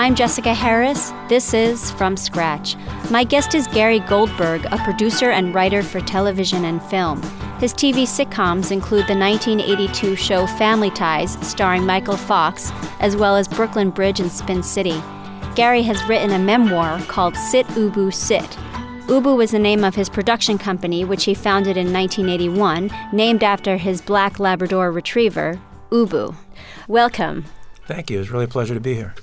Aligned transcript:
I'm 0.00 0.14
Jessica 0.14 0.54
Harris. 0.54 1.12
This 1.28 1.52
is 1.52 1.90
From 1.90 2.16
Scratch. 2.16 2.74
My 3.10 3.22
guest 3.22 3.54
is 3.54 3.66
Gary 3.66 4.00
Goldberg, 4.00 4.64
a 4.72 4.78
producer 4.78 5.28
and 5.30 5.54
writer 5.54 5.82
for 5.82 6.00
television 6.00 6.64
and 6.64 6.82
film. 6.84 7.20
His 7.60 7.74
TV 7.74 8.04
sitcoms 8.04 8.72
include 8.72 9.08
the 9.08 9.14
1982 9.14 10.16
show 10.16 10.46
Family 10.46 10.88
Ties, 10.88 11.32
starring 11.46 11.84
Michael 11.84 12.16
Fox, 12.16 12.72
as 13.00 13.14
well 13.14 13.36
as 13.36 13.46
Brooklyn 13.46 13.90
Bridge 13.90 14.20
and 14.20 14.32
Spin 14.32 14.62
City. 14.62 15.02
Gary 15.54 15.82
has 15.82 16.02
written 16.08 16.30
a 16.30 16.38
memoir 16.38 16.98
called 17.02 17.36
Sit 17.36 17.66
Ubu 17.66 18.10
Sit. 18.10 18.56
Ubu 19.06 19.36
was 19.36 19.50
the 19.50 19.58
name 19.58 19.84
of 19.84 19.94
his 19.94 20.08
production 20.08 20.56
company, 20.56 21.04
which 21.04 21.24
he 21.24 21.34
founded 21.34 21.76
in 21.76 21.92
1981, 21.92 22.90
named 23.12 23.44
after 23.44 23.76
his 23.76 24.00
black 24.00 24.40
Labrador 24.40 24.92
retriever, 24.92 25.60
Ubu. 25.90 26.34
Welcome. 26.88 27.44
Thank 27.86 28.08
you. 28.08 28.18
It's 28.18 28.30
really 28.30 28.46
a 28.46 28.48
pleasure 28.48 28.72
to 28.72 28.80
be 28.80 28.94
here. 28.94 29.14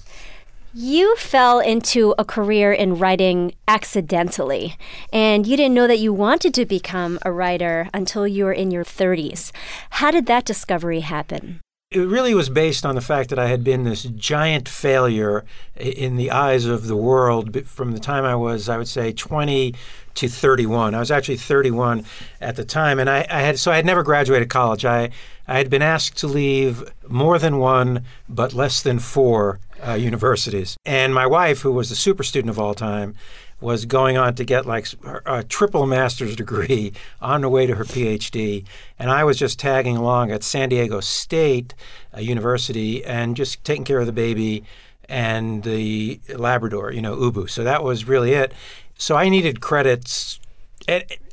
You 0.79 1.15
fell 1.15 1.59
into 1.59 2.13
a 2.19 2.23
career 2.23 2.71
in 2.71 2.99
writing 2.99 3.55
accidentally, 3.67 4.77
and 5.11 5.47
you 5.47 5.57
didn't 5.57 5.73
know 5.73 5.87
that 5.87 5.97
you 5.97 6.13
wanted 6.13 6.53
to 6.53 6.67
become 6.67 7.17
a 7.23 7.31
writer 7.31 7.89
until 7.95 8.27
you 8.27 8.45
were 8.45 8.53
in 8.53 8.69
your 8.69 8.83
30s. 8.83 9.51
How 9.89 10.11
did 10.11 10.27
that 10.27 10.45
discovery 10.45 10.99
happen? 10.99 11.61
It 11.89 11.99
really 11.99 12.33
was 12.33 12.49
based 12.49 12.85
on 12.85 12.95
the 12.95 13.01
fact 13.01 13.29
that 13.29 13.39
I 13.39 13.47
had 13.47 13.63
been 13.63 13.85
this 13.85 14.03
giant 14.03 14.67
failure 14.67 15.45
in 15.77 16.17
the 16.17 16.31
eyes 16.31 16.65
of 16.65 16.87
the 16.87 16.97
world 16.97 17.65
from 17.65 17.93
the 17.93 17.99
time 17.99 18.25
I 18.25 18.35
was, 18.35 18.67
I 18.67 18.77
would 18.77 18.89
say, 18.89 19.13
20 19.13 19.73
to 20.15 20.27
31. 20.27 20.93
I 20.93 20.99
was 20.99 21.11
actually 21.11 21.37
31 21.37 22.03
at 22.41 22.57
the 22.57 22.65
time, 22.65 22.99
and 22.99 23.09
I, 23.09 23.25
I 23.29 23.39
had 23.39 23.57
so 23.57 23.71
I 23.71 23.77
had 23.77 23.85
never 23.85 24.03
graduated 24.03 24.49
college. 24.49 24.83
I 24.83 25.11
I 25.47 25.59
had 25.59 25.69
been 25.69 25.81
asked 25.81 26.17
to 26.17 26.27
leave 26.27 26.83
more 27.07 27.39
than 27.39 27.57
one, 27.57 28.03
but 28.27 28.51
less 28.51 28.81
than 28.81 28.99
four 28.99 29.61
uh, 29.87 29.93
universities. 29.93 30.75
And 30.85 31.15
my 31.15 31.25
wife, 31.25 31.61
who 31.61 31.71
was 31.71 31.87
the 31.87 31.95
super 31.95 32.23
student 32.23 32.49
of 32.49 32.59
all 32.59 32.73
time, 32.73 33.15
was 33.59 33.85
going 33.85 34.17
on 34.17 34.35
to 34.35 34.43
get 34.43 34.65
like 34.65 34.87
a 35.25 35.43
triple 35.43 35.85
master's 35.87 36.35
degree 36.35 36.93
on 37.21 37.41
the 37.41 37.49
way 37.49 37.65
to 37.65 37.75
her 37.75 37.83
PhD. 37.83 38.65
And 38.99 39.09
I 39.09 39.23
was 39.23 39.37
just 39.37 39.59
tagging 39.59 39.97
along 39.97 40.31
at 40.31 40.43
San 40.43 40.69
Diego 40.69 40.99
State 40.99 41.73
University 42.17 43.03
and 43.03 43.35
just 43.35 43.63
taking 43.63 43.83
care 43.83 43.99
of 43.99 44.05
the 44.05 44.11
baby 44.11 44.63
and 45.09 45.63
the 45.63 46.19
Labrador, 46.35 46.91
you 46.91 47.01
know, 47.01 47.15
Ubu. 47.15 47.49
So 47.49 47.63
that 47.63 47.83
was 47.83 48.05
really 48.05 48.33
it. 48.33 48.53
So 48.97 49.15
I 49.15 49.29
needed 49.29 49.61
credits 49.61 50.39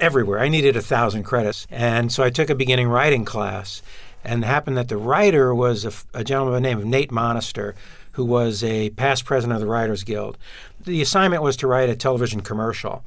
everywhere. 0.01 0.41
I 0.41 0.49
needed 0.49 0.77
a 0.77 0.83
thousand 0.83 1.25
credits. 1.25 1.67
And 1.71 2.11
so 2.11 2.23
I 2.23 2.31
took 2.31 2.51
a 2.51 2.55
beginning 2.55 2.89
writing 2.89 3.25
class 3.25 3.83
and 4.25 4.43
it 4.43 4.47
happened 4.47 4.77
that 4.77 4.89
the 4.89 4.97
writer 4.97 5.55
was 5.55 5.85
a, 5.85 5.93
a 6.19 6.25
gentleman 6.25 6.55
by 6.55 6.57
the 6.57 6.75
name 6.75 6.79
of 6.79 6.87
Nate 6.87 7.13
Monaster, 7.13 7.75
who 8.15 8.25
was 8.25 8.65
a 8.65 8.91
past 8.91 9.25
president 9.25 9.55
of 9.55 9.61
the 9.61 9.67
Writers 9.67 10.05
Guild. 10.05 10.39
The 10.81 11.03
assignment 11.03 11.43
was 11.43 11.57
to 11.59 11.67
write 11.67 11.91
a 11.91 11.97
television 11.97 12.41
commercial. 12.41 13.05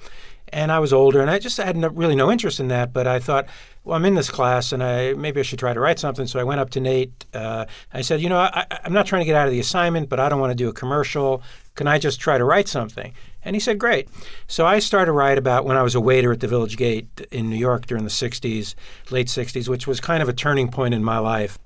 And 0.49 0.71
I 0.71 0.79
was 0.79 0.93
older, 0.93 1.19
and 1.19 1.29
I 1.29 1.39
just 1.39 1.57
had 1.57 1.75
no, 1.75 1.89
really 1.89 2.15
no 2.15 2.31
interest 2.31 2.59
in 2.59 2.69
that. 2.69 2.93
But 2.93 3.05
I 3.05 3.19
thought, 3.19 3.47
well, 3.83 3.97
I'm 3.97 4.05
in 4.05 4.15
this 4.15 4.29
class, 4.29 4.71
and 4.71 4.81
I 4.81 5.13
maybe 5.13 5.41
I 5.41 5.43
should 5.43 5.59
try 5.59 5.73
to 5.73 5.79
write 5.79 5.99
something. 5.99 6.25
So 6.25 6.39
I 6.39 6.43
went 6.43 6.61
up 6.61 6.69
to 6.71 6.79
Nate. 6.79 7.25
Uh, 7.33 7.65
I 7.93 8.01
said, 8.01 8.21
you 8.21 8.29
know, 8.29 8.37
I, 8.37 8.65
I'm 8.83 8.93
not 8.93 9.05
trying 9.05 9.21
to 9.21 9.25
get 9.25 9.35
out 9.35 9.47
of 9.47 9.51
the 9.51 9.59
assignment, 9.59 10.07
but 10.07 10.19
I 10.19 10.29
don't 10.29 10.39
want 10.39 10.51
to 10.51 10.55
do 10.55 10.69
a 10.69 10.73
commercial. 10.73 11.41
Can 11.75 11.87
I 11.87 11.99
just 11.99 12.19
try 12.19 12.37
to 12.37 12.45
write 12.45 12.69
something? 12.69 13.13
And 13.43 13.55
he 13.55 13.59
said, 13.59 13.77
Great. 13.77 14.09
So 14.47 14.65
I 14.65 14.79
started 14.79 15.07
to 15.07 15.11
write 15.13 15.37
about 15.37 15.65
when 15.65 15.77
I 15.77 15.83
was 15.83 15.95
a 15.95 16.01
waiter 16.01 16.31
at 16.31 16.39
the 16.39 16.47
Village 16.47 16.75
Gate 16.75 17.07
in 17.31 17.49
New 17.49 17.57
York 17.57 17.85
during 17.85 18.03
the 18.03 18.09
60s, 18.09 18.73
late 19.09 19.27
60s, 19.27 19.67
which 19.67 19.87
was 19.87 19.99
kind 19.99 20.23
of 20.23 20.29
a 20.29 20.33
turning 20.33 20.69
point 20.69 20.93
in 20.93 21.03
my 21.03 21.17
life. 21.19 21.57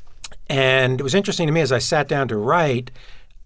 And 0.48 1.00
it 1.00 1.04
was 1.04 1.16
interesting 1.16 1.48
to 1.48 1.54
me 1.54 1.62
as 1.62 1.72
I 1.72 1.80
sat 1.80 2.08
down 2.08 2.28
to 2.28 2.38
write, 2.38 2.92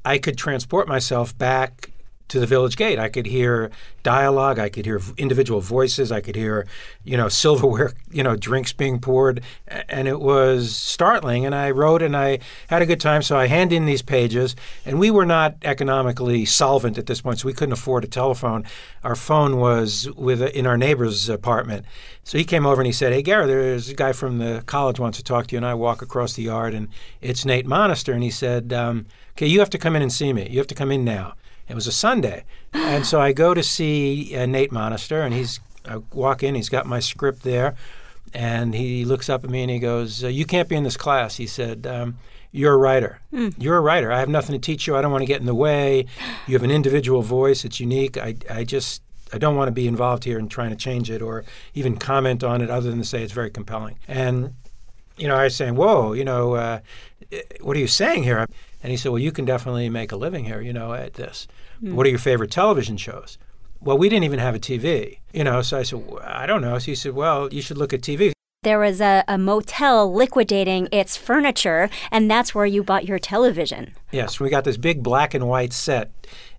I 0.06 0.20
could 0.20 0.38
transport 0.38 0.88
myself 0.88 1.38
back 1.38 1.90
to 2.28 2.40
the 2.40 2.48
village 2.48 2.76
gate. 2.76 2.98
I 2.98 3.10
could 3.10 3.28
hear 3.28 3.70
dialogue. 4.02 4.58
I 4.58 4.68
could 4.70 4.86
hear 4.86 5.00
individual 5.16 5.62
voices. 5.62 6.12
I 6.12 6.22
could 6.22 6.36
hear, 6.36 6.66
you 7.04 7.18
know, 7.18 7.30
silverware, 7.30 7.94
you 8.10 8.24
know, 8.24 8.36
drinks 8.36 8.74
being 8.74 9.00
poured, 9.00 9.42
and 9.68 10.08
it 10.08 10.20
was 10.20 10.76
startling. 10.76 11.46
And 11.46 11.54
I 11.54 11.70
wrote, 11.70 12.02
and 12.02 12.18
I 12.18 12.40
had 12.68 12.82
a 12.82 12.86
good 12.88 13.00
time. 13.00 13.22
So 13.22 13.38
I 13.38 13.46
hand 13.46 13.72
in 13.72 13.86
these 13.86 14.02
pages, 14.02 14.56
and 14.86 15.00
we 15.00 15.12
were 15.12 15.26
not 15.26 15.58
economically 15.64 16.46
solvent 16.46 16.98
at 16.98 17.06
this 17.06 17.22
point, 17.22 17.40
so 17.40 17.48
we 17.48 17.54
couldn't 17.54 17.74
afford 17.74 18.04
a 18.04 18.08
telephone. 18.08 18.64
Our 19.04 19.16
phone 19.16 19.58
was 19.58 20.10
with 20.16 20.42
in 20.42 20.66
our 20.66 20.78
neighbor's 20.78 21.30
apartment. 21.30 21.86
So 22.24 22.40
he 22.40 22.44
came 22.44 22.66
over 22.66 22.82
and 22.82 22.88
he 22.88 22.94
said, 22.94 23.14
"Hey, 23.14 23.22
Gary, 23.22 23.46
there's 23.46 23.90
a 23.90 23.94
guy 23.94 24.14
from 24.14 24.40
the 24.40 24.64
college 24.66 25.00
wants 25.00 25.20
to 25.20 25.24
talk 25.24 25.46
to 25.48 25.54
you." 25.54 25.58
And 25.58 25.66
I 25.66 25.76
walk 25.76 26.02
across 26.02 26.34
the 26.34 26.44
yard, 26.44 26.74
and 26.74 26.88
it's 27.22 27.46
Nate 27.46 27.68
Monaster, 27.68 28.14
and 28.14 28.24
he 28.24 28.32
said, 28.32 28.74
um, 28.74 29.06
"Okay, 29.36 29.48
you 29.48 29.60
have 29.60 29.70
to 29.72 29.78
come 29.78 29.96
in 29.96 30.02
and 30.02 30.12
see 30.12 30.34
me. 30.34 30.48
You 30.50 30.58
have 30.60 30.68
to 30.68 30.76
come 30.76 30.92
in 30.92 31.04
now." 31.04 31.34
It 31.68 31.76
was 31.76 31.88
a 31.88 31.92
Sunday, 31.92 32.46
and 32.74 33.06
so 33.06 33.20
I 33.20 33.32
go 33.32 33.54
to 33.54 33.64
see 33.64 34.36
uh, 34.36 34.46
Nate 34.46 34.72
Monaster, 34.72 35.22
and 35.22 35.34
he's 35.34 35.60
I 35.88 35.98
walk 36.14 36.44
in. 36.44 36.56
He's 36.56 36.70
got 36.70 36.86
my 36.86 37.00
script 37.00 37.44
there, 37.44 37.76
and 38.34 38.76
he 38.76 39.04
looks 39.06 39.30
up 39.30 39.44
at 39.44 39.50
me 39.50 39.62
and 39.62 39.72
he 39.72 39.80
goes, 39.80 40.24
uh, 40.24 40.28
"You 40.28 40.46
can't 40.46 40.70
be 40.70 40.76
in 40.76 40.84
this 40.84 40.98
class." 40.98 41.38
He 41.38 41.48
said. 41.48 41.88
Um, 41.88 42.18
you're 42.52 42.74
a 42.74 42.78
writer. 42.78 43.20
Mm. 43.34 43.54
You're 43.58 43.76
a 43.76 43.82
writer. 43.82 44.14
I 44.14 44.20
have 44.20 44.30
nothing 44.30 44.54
to 44.54 44.66
teach 44.66 44.88
you. 44.88 44.96
I 44.96 45.02
don't 45.02 45.12
want 45.12 45.24
to 45.24 45.28
get 45.28 45.42
in 45.42 45.46
the 45.46 45.54
way. 45.54 46.06
You 46.48 46.54
have 46.54 46.64
an 46.64 46.72
individual 46.72 47.22
voice. 47.22 47.66
It's 47.66 47.82
unique. 47.82 48.18
I, 48.18 48.38
I 48.50 48.64
just 48.64 49.02
I 49.34 49.38
don't 49.38 49.58
want 49.58 49.68
to 49.68 49.74
be 49.74 49.88
involved 49.88 50.24
here 50.24 50.40
in 50.40 50.48
trying 50.48 50.70
to 50.70 50.76
change 50.78 51.10
it 51.12 51.22
or 51.22 51.44
even 51.74 51.98
comment 51.98 52.44
on 52.44 52.62
it 52.62 52.70
other 52.70 52.90
than 52.90 53.00
to 53.00 53.06
say 53.06 53.24
it's 53.24 53.34
very 53.34 53.50
compelling. 53.50 54.00
And, 54.08 54.56
you 55.18 55.28
know, 55.28 55.36
I 55.36 55.46
was 55.46 55.56
saying, 55.56 55.76
whoa, 55.76 56.14
you 56.14 56.24
know, 56.24 56.54
uh, 56.54 56.80
what 57.60 57.76
are 57.76 57.80
you 57.80 57.88
saying 57.88 58.24
here? 58.24 58.48
And 58.86 58.92
he 58.92 58.98
said, 58.98 59.12
Well, 59.12 59.18
you 59.18 59.32
can 59.32 59.46
definitely 59.46 59.90
make 59.90 60.12
a 60.12 60.16
living 60.16 60.46
here, 60.46 60.62
you 60.62 60.72
know, 60.72 60.94
at 60.94 61.16
this. 61.16 61.48
Mm. 61.82 61.94
What 61.94 62.06
are 62.06 62.10
your 62.12 62.20
favorite 62.20 62.52
television 62.52 62.98
shows? 62.98 63.40
Well, 63.82 63.98
we 63.98 64.10
didn't 64.10 64.26
even 64.26 64.38
have 64.38 64.54
a 64.54 64.60
TV, 64.60 65.22
you 65.34 65.44
know. 65.44 65.64
So 65.64 65.80
I 65.80 65.82
said, 65.82 66.08
well, 66.08 66.22
I 66.24 66.46
don't 66.46 66.62
know. 66.62 66.78
So 66.78 66.86
he 66.86 66.94
said, 66.94 67.14
Well, 67.16 67.52
you 67.52 67.64
should 67.64 67.80
look 67.80 67.94
at 67.94 68.02
TV. 68.02 68.34
There 68.62 68.78
was 68.78 69.02
a, 69.02 69.24
a 69.28 69.40
motel 69.40 70.14
liquidating 70.14 70.88
its 70.92 71.18
furniture, 71.18 71.90
and 72.12 72.30
that's 72.30 72.54
where 72.54 72.68
you 72.68 72.84
bought 72.84 73.06
your 73.06 73.18
television. 73.18 73.96
Yes, 74.12 74.40
we 74.40 74.52
got 74.52 74.66
this 74.66 74.78
big 74.78 75.02
black 75.02 75.34
and 75.34 75.48
white 75.48 75.74
set, 75.74 76.12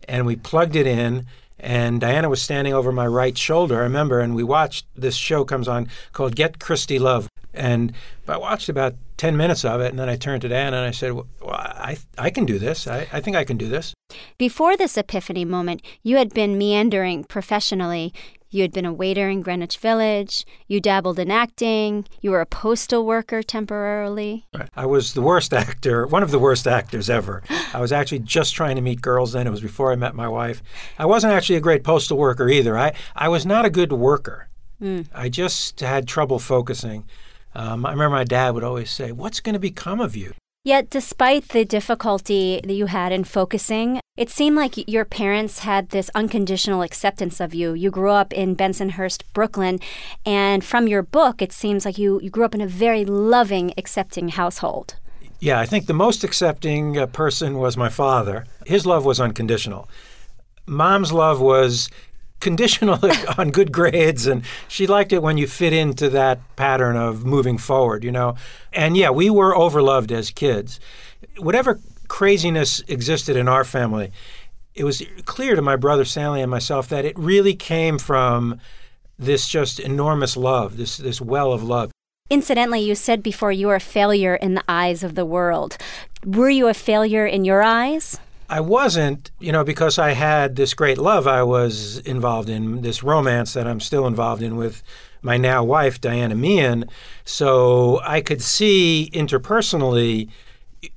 and 0.08 0.26
we 0.26 0.34
plugged 0.34 0.75
it 0.75 0.88
in 0.88 1.26
and 1.58 2.00
Diana 2.00 2.28
was 2.28 2.43
standing 2.43 2.75
over 2.75 2.93
my 2.93 3.06
right 3.06 3.37
shoulder, 3.37 3.76
I 3.76 3.84
remember, 3.84 4.20
and 4.20 4.34
we 4.34 4.43
watched 4.43 4.84
this 4.94 5.14
show 5.14 5.44
comes 5.44 5.69
on 5.69 5.88
called 6.12 6.37
Get 6.37 6.58
Christie 6.58 6.98
Love. 6.98 7.28
And 7.54 7.94
I 8.28 8.37
watched 8.37 8.69
about 8.69 8.94
10 9.16 9.37
minutes 9.37 9.65
of 9.65 9.81
it, 9.81 9.91
and 9.91 9.99
then 9.99 10.09
I 10.09 10.16
turned 10.16 10.43
to 10.43 10.49
Diana 10.49 10.77
and 10.78 10.87
I 10.87 10.91
said, 10.91 11.12
well, 11.12 11.27
I, 11.43 11.97
I 12.19 12.31
can 12.31 12.44
do 12.44 12.59
this. 12.59 12.87
I, 12.87 13.06
I 13.12 13.21
think 13.21 13.37
I 13.37 13.44
can 13.44 13.56
do 13.56 13.69
this. 13.69 13.94
Before 14.38 14.77
this 14.77 14.97
epiphany 14.97 15.44
moment, 15.44 15.82
you 16.03 16.16
had 16.16 16.34
been 16.34 16.59
meandering 16.59 17.25
professionally. 17.25 18.12
You 18.50 18.62
had 18.62 18.72
been 18.72 18.87
a 18.87 18.93
waiter 18.93 19.28
in 19.28 19.43
Greenwich 19.43 19.78
Village. 19.78 20.47
You 20.66 20.81
dabbled 20.81 21.19
in 21.19 21.31
acting. 21.31 22.06
You 22.21 22.31
were 22.31 22.41
a 22.41 22.47
postal 22.47 23.05
worker 23.05 23.43
temporarily. 23.43 24.47
Right. 24.55 24.71
I 24.76 24.87
was 24.87 25.15
the 25.15 25.22
worst 25.22 25.53
actor, 25.53 26.06
one 26.06 26.22
of 26.22 26.31
the 26.31 26.38
worst 26.38 26.66
actors 26.66 27.10
ever. 27.10 27.43
I 27.75 27.81
was 27.81 27.93
actually 27.93 28.21
just 28.21 28.55
trying 28.55 28.76
to 28.76 28.82
meet 28.82 29.03
girls 29.03 29.32
then. 29.32 29.47
It 29.47 29.50
was 29.50 29.60
before 29.60 29.93
I 29.93 29.97
met 29.97 30.15
my 30.15 30.28
wife. 30.28 30.62
I 30.99 31.06
wasn't 31.06 31.32
actually 31.32 31.56
a 31.56 31.60
great 31.60 31.84
postal 31.84 32.16
worker 32.16 32.49
either. 32.49 32.78
I, 32.78 32.93
I 33.15 33.28
was 33.28 33.44
not 33.44 33.65
a 33.65 33.71
good 33.71 33.93
worker. 33.93 34.49
Mm. 34.81 35.06
I 35.15 35.28
just 35.28 35.81
had 35.81 36.06
trouble 36.06 36.38
focusing. 36.38 37.05
Um, 37.56 37.87
I 37.87 37.91
remember 37.91 38.17
my 38.17 38.25
dad 38.25 38.55
would 38.55 38.65
always 38.65 38.91
say, 38.91 39.12
What's 39.12 39.41
going 39.41 39.55
to 39.55 39.59
become 39.59 39.99
of 39.99 40.15
you? 40.15 40.34
Yet, 40.62 40.91
despite 40.91 41.49
the 41.50 41.65
difficulty 41.65 42.61
that 42.62 42.75
you 42.75 42.87
had 42.87 43.12
in 43.12 43.25
focusing, 43.25 44.00
it 44.17 44.28
seemed 44.31 44.56
like 44.56 44.89
your 44.89 45.05
parents 45.05 45.61
had 45.61 45.91
this 45.91 46.11
unconditional 46.15 46.83
acceptance 46.83 47.41
of 47.41 47.55
you. 47.55 47.72
You 47.72 47.91
grew 47.91 48.11
up 48.11 48.33
in 48.33 48.56
Bensonhurst, 48.56 49.22
Brooklyn, 49.33 49.78
and 50.27 50.65
from 50.65 50.89
your 50.89 51.03
book, 51.03 51.41
it 51.41 51.53
seems 51.53 51.84
like 51.84 51.99
you, 51.99 52.21
you 52.21 52.31
grew 52.31 52.44
up 52.44 52.55
in 52.55 52.61
a 52.61 52.67
very 52.67 53.05
loving, 53.05 53.73
accepting 53.78 54.31
household. 54.31 54.97
Yeah, 55.38 55.61
I 55.61 55.67
think 55.67 55.87
the 55.87 55.93
most 55.94 56.25
accepting 56.25 56.99
uh, 56.99 57.06
person 57.06 57.59
was 57.59 57.76
my 57.76 57.88
father. 57.88 58.44
His 58.67 58.87
love 58.87 59.05
was 59.05 59.20
unconditional. 59.20 59.88
Mom's 60.67 61.12
love 61.12 61.41
was 61.41 61.88
conditional 62.41 62.99
on 63.38 63.50
good 63.50 63.73
grades 63.73 64.27
and 64.27 64.43
she 64.69 64.87
liked 64.87 65.12
it 65.12 65.23
when 65.23 65.38
you 65.38 65.47
fit 65.47 65.73
into 65.73 66.09
that 66.09 66.38
pattern 66.56 66.97
of 66.97 67.25
moving 67.25 67.59
forward 67.59 68.05
you 68.05 68.12
know 68.12 68.35
and 68.73 68.97
yeah 68.97 69.11
we 69.11 69.31
were 69.31 69.55
overloved 69.55 70.11
as 70.11 70.31
kids 70.31 70.79
whatever 71.38 71.81
craziness 72.09 72.81
existed 72.88 73.37
in 73.37 73.49
our 73.49 73.65
family 73.65 74.12
it 74.75 74.85
was 74.85 75.03
clear 75.25 75.56
to 75.56 75.62
my 75.62 75.77
brother 75.77 76.05
Stanley 76.05 76.43
and 76.43 76.50
myself 76.50 76.88
that 76.88 77.05
it 77.05 77.19
really 77.19 77.55
came 77.55 77.99
from 77.99 78.61
this 79.19 79.49
just 79.49 79.81
enormous 79.81 80.37
love 80.37 80.77
this 80.77 80.99
this 80.99 81.21
well 81.21 81.53
of 81.53 81.62
love 81.62 81.91
Incidentally, 82.29 82.81
you 82.81 82.97
said 82.97 83.23
before 83.23 83.53
you 83.53 83.69
were 83.69 83.77
a 83.77 83.81
failure 83.81 84.35
in 84.35 84.55
the 84.55 84.65
eyes 84.69 85.05
of 85.05 85.15
the 85.15 85.25
world. 85.25 85.77
Were 86.25 86.50
you 86.50 86.67
a 86.67 86.75
failure 86.75 87.25
in 87.25 87.44
your 87.44 87.62
eyes? 87.62 88.19
I 88.48 88.60
wasn't, 88.60 89.31
you 89.40 89.50
know, 89.50 89.64
because 89.64 89.98
I 89.98 90.12
had 90.12 90.56
this 90.56 90.75
great 90.75 90.98
love. 90.98 91.26
I 91.26 91.43
was 91.43 91.98
involved 91.98 92.48
in 92.48 92.82
this 92.82 93.02
romance 93.02 93.54
that 93.54 93.66
I'm 93.66 93.81
still 93.81 94.06
involved 94.06 94.43
in 94.43 94.56
with 94.56 94.82
my 95.22 95.37
now 95.37 95.64
wife, 95.64 96.00
Diana 96.00 96.34
Meehan. 96.37 96.88
So 97.25 98.00
I 98.04 98.20
could 98.20 98.40
see 98.40 99.10
interpersonally 99.12 100.28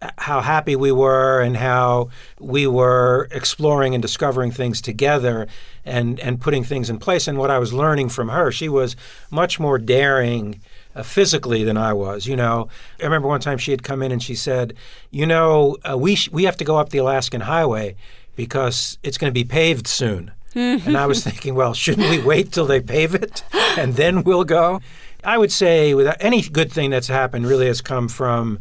uh, 0.01 0.11
how 0.19 0.41
happy 0.41 0.75
we 0.75 0.91
were 0.91 1.41
and 1.41 1.57
how 1.57 2.09
we 2.39 2.67
were 2.67 3.27
exploring 3.31 3.95
and 3.95 4.01
discovering 4.01 4.51
things 4.51 4.81
together 4.81 5.47
and 5.85 6.19
and 6.19 6.39
putting 6.39 6.63
things 6.63 6.89
in 6.89 6.99
place 6.99 7.27
and 7.27 7.37
what 7.37 7.49
I 7.49 7.57
was 7.57 7.73
learning 7.73 8.09
from 8.09 8.29
her 8.29 8.51
she 8.51 8.69
was 8.69 8.95
much 9.31 9.59
more 9.59 9.79
daring 9.79 10.61
uh, 10.95 11.03
physically 11.03 11.63
than 11.63 11.77
I 11.77 11.93
was 11.93 12.27
you 12.27 12.35
know 12.35 12.67
I 12.99 13.03
remember 13.03 13.27
one 13.27 13.41
time 13.41 13.57
she 13.57 13.71
had 13.71 13.83
come 13.83 14.01
in 14.01 14.11
and 14.11 14.21
she 14.21 14.35
said 14.35 14.73
you 15.11 15.25
know 15.25 15.77
uh, 15.89 15.97
we 15.97 16.15
sh- 16.15 16.29
we 16.31 16.43
have 16.43 16.57
to 16.57 16.63
go 16.63 16.77
up 16.77 16.89
the 16.89 16.97
Alaskan 16.99 17.41
highway 17.41 17.95
because 18.35 18.97
it's 19.03 19.17
going 19.17 19.31
to 19.31 19.33
be 19.33 19.43
paved 19.43 19.87
soon 19.87 20.31
and 20.55 20.97
I 20.97 21.05
was 21.05 21.23
thinking 21.23 21.55
well 21.55 21.73
shouldn't 21.73 22.09
we 22.09 22.21
wait 22.21 22.51
till 22.51 22.65
they 22.65 22.81
pave 22.81 23.13
it 23.13 23.43
and 23.77 23.95
then 23.95 24.23
we'll 24.23 24.45
go 24.45 24.81
I 25.23 25.37
would 25.37 25.51
say 25.51 25.93
with 25.93 26.15
any 26.21 26.41
good 26.41 26.71
thing 26.71 26.89
that's 26.89 27.07
happened 27.07 27.45
really 27.45 27.67
has 27.67 27.81
come 27.81 28.07
from 28.07 28.59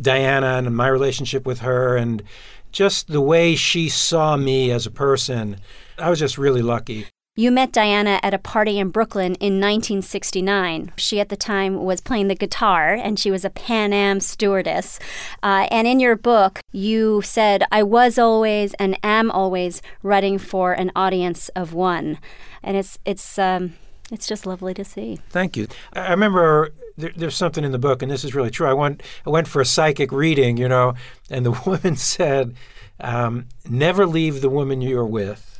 Diana 0.00 0.58
and 0.58 0.76
my 0.76 0.88
relationship 0.88 1.46
with 1.46 1.60
her 1.60 1.96
and 1.96 2.22
just 2.70 3.08
the 3.08 3.22
way 3.22 3.56
she 3.56 3.88
saw 3.88 4.36
me 4.36 4.70
as 4.70 4.84
a 4.84 4.90
person. 4.90 5.56
I 5.98 6.10
was 6.10 6.18
just 6.18 6.36
really 6.36 6.60
lucky. 6.60 7.06
You 7.38 7.50
met 7.50 7.70
Diana 7.70 8.18
at 8.22 8.32
a 8.32 8.38
party 8.38 8.78
in 8.78 8.88
Brooklyn 8.88 9.34
in 9.34 9.60
1969. 9.60 10.92
She, 10.96 11.20
at 11.20 11.28
the 11.28 11.36
time, 11.36 11.84
was 11.84 12.00
playing 12.00 12.28
the 12.28 12.34
guitar 12.34 12.94
and 12.94 13.18
she 13.18 13.30
was 13.30 13.44
a 13.44 13.50
Pan 13.50 13.92
Am 13.92 14.20
stewardess. 14.20 14.98
Uh, 15.42 15.68
and 15.70 15.86
in 15.86 16.00
your 16.00 16.16
book, 16.16 16.60
you 16.72 17.20
said, 17.20 17.62
I 17.70 17.82
was 17.82 18.18
always 18.18 18.72
and 18.78 18.98
am 19.02 19.30
always 19.30 19.82
writing 20.02 20.38
for 20.38 20.72
an 20.72 20.90
audience 20.96 21.50
of 21.50 21.74
one. 21.74 22.16
And 22.62 22.74
it's, 22.74 22.98
it's, 23.04 23.38
um, 23.38 23.74
it's 24.10 24.26
just 24.26 24.46
lovely 24.46 24.72
to 24.72 24.82
see. 24.82 25.18
Thank 25.28 25.58
you. 25.58 25.66
I 25.92 26.12
remember 26.12 26.72
there, 26.96 27.12
there's 27.14 27.36
something 27.36 27.64
in 27.64 27.72
the 27.72 27.78
book, 27.78 28.00
and 28.00 28.10
this 28.10 28.24
is 28.24 28.34
really 28.34 28.50
true. 28.50 28.66
I 28.66 28.72
went, 28.72 29.02
I 29.26 29.30
went 29.30 29.46
for 29.46 29.60
a 29.60 29.66
psychic 29.66 30.10
reading, 30.10 30.56
you 30.56 30.70
know, 30.70 30.94
and 31.28 31.44
the 31.44 31.50
woman 31.66 31.96
said, 31.96 32.54
um, 32.98 33.48
"Never 33.68 34.06
leave 34.06 34.40
the 34.40 34.48
woman 34.48 34.80
you're 34.80 35.04
with. 35.04 35.55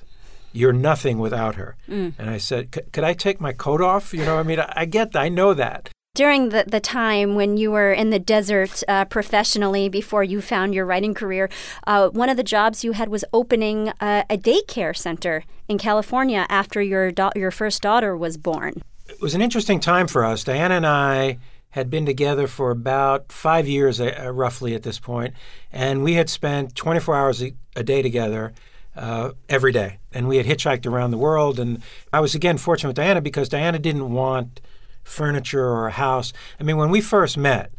You're 0.56 0.72
nothing 0.72 1.18
without 1.18 1.54
her." 1.56 1.76
Mm. 1.88 2.14
And 2.18 2.30
I 2.30 2.38
said, 2.38 2.72
"Could 2.92 3.04
I 3.04 3.12
take 3.12 3.40
my 3.40 3.52
coat 3.52 3.80
off?" 3.80 4.14
You 4.14 4.24
know, 4.24 4.38
I 4.38 4.42
mean, 4.42 4.60
I, 4.60 4.72
I 4.76 4.84
get 4.84 5.12
that. 5.12 5.20
I 5.20 5.28
know 5.28 5.54
that 5.54 5.90
during 6.16 6.48
the, 6.48 6.64
the 6.66 6.80
time 6.80 7.34
when 7.34 7.58
you 7.58 7.70
were 7.70 7.92
in 7.92 8.08
the 8.08 8.18
desert 8.18 8.82
uh, 8.88 9.04
professionally 9.04 9.88
before 9.88 10.24
you 10.24 10.40
found 10.40 10.74
your 10.74 10.86
writing 10.86 11.12
career, 11.12 11.48
uh, 11.86 12.08
one 12.08 12.30
of 12.30 12.38
the 12.38 12.42
jobs 12.42 12.82
you 12.82 12.92
had 12.92 13.10
was 13.10 13.24
opening 13.32 13.92
a, 14.00 14.24
a 14.30 14.38
daycare 14.38 14.96
center 14.96 15.44
in 15.68 15.76
California 15.76 16.46
after 16.48 16.80
your 16.80 17.12
da- 17.12 17.32
your 17.36 17.50
first 17.50 17.82
daughter 17.82 18.16
was 18.16 18.38
born. 18.38 18.82
It 19.08 19.20
was 19.20 19.34
an 19.34 19.42
interesting 19.42 19.78
time 19.78 20.08
for 20.08 20.24
us. 20.24 20.42
Diana 20.42 20.74
and 20.74 20.86
I 20.86 21.38
had 21.70 21.90
been 21.90 22.06
together 22.06 22.46
for 22.46 22.70
about 22.70 23.30
five 23.30 23.68
years, 23.68 24.00
uh, 24.00 24.32
roughly 24.32 24.74
at 24.74 24.82
this 24.82 24.98
point, 24.98 25.34
and 25.70 26.02
we 26.02 26.14
had 26.14 26.30
spent 26.30 26.74
24 26.74 27.14
hours 27.14 27.42
a, 27.42 27.52
a 27.76 27.84
day 27.84 28.00
together. 28.00 28.54
Uh, 28.96 29.32
every 29.50 29.72
day. 29.72 29.98
And 30.16 30.28
we 30.28 30.38
had 30.38 30.46
hitchhiked 30.46 30.86
around 30.86 31.10
the 31.10 31.18
world. 31.18 31.60
And 31.60 31.82
I 32.12 32.20
was 32.20 32.34
again 32.34 32.58
fortunate 32.58 32.88
with 32.88 32.96
Diana 32.96 33.20
because 33.20 33.48
Diana 33.48 33.78
didn't 33.78 34.12
want 34.12 34.60
furniture 35.04 35.64
or 35.64 35.86
a 35.86 35.92
house. 35.92 36.32
I 36.58 36.62
mean, 36.62 36.76
when 36.76 36.90
we 36.90 37.00
first 37.00 37.36
met, 37.36 37.70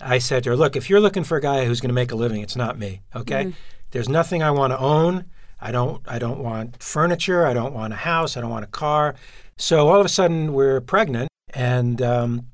I 0.00 0.18
said 0.18 0.44
to 0.44 0.50
her, 0.50 0.56
"Look, 0.56 0.74
if 0.74 0.88
you're 0.88 1.00
looking 1.00 1.24
for 1.24 1.36
a 1.36 1.40
guy 1.40 1.64
who's 1.64 1.80
going 1.80 1.90
to 1.90 1.94
make 1.94 2.10
a 2.10 2.16
living, 2.16 2.40
it's 2.40 2.56
not 2.56 2.78
me. 2.78 3.02
Okay? 3.14 3.44
Mm-hmm. 3.44 3.58
There's 3.92 4.08
nothing 4.08 4.42
I 4.42 4.50
want 4.50 4.72
to 4.72 4.78
own. 4.78 5.26
I 5.60 5.70
don't. 5.70 6.02
I 6.08 6.18
don't 6.18 6.40
want 6.40 6.82
furniture. 6.82 7.46
I 7.46 7.52
don't 7.52 7.74
want 7.74 7.92
a 7.92 7.96
house. 7.96 8.36
I 8.36 8.40
don't 8.40 8.50
want 8.50 8.64
a 8.64 8.68
car. 8.68 9.14
So 9.56 9.88
all 9.88 10.00
of 10.00 10.06
a 10.06 10.08
sudden, 10.08 10.54
we're 10.54 10.80
pregnant, 10.80 11.28
and 11.54 12.02
um, 12.02 12.46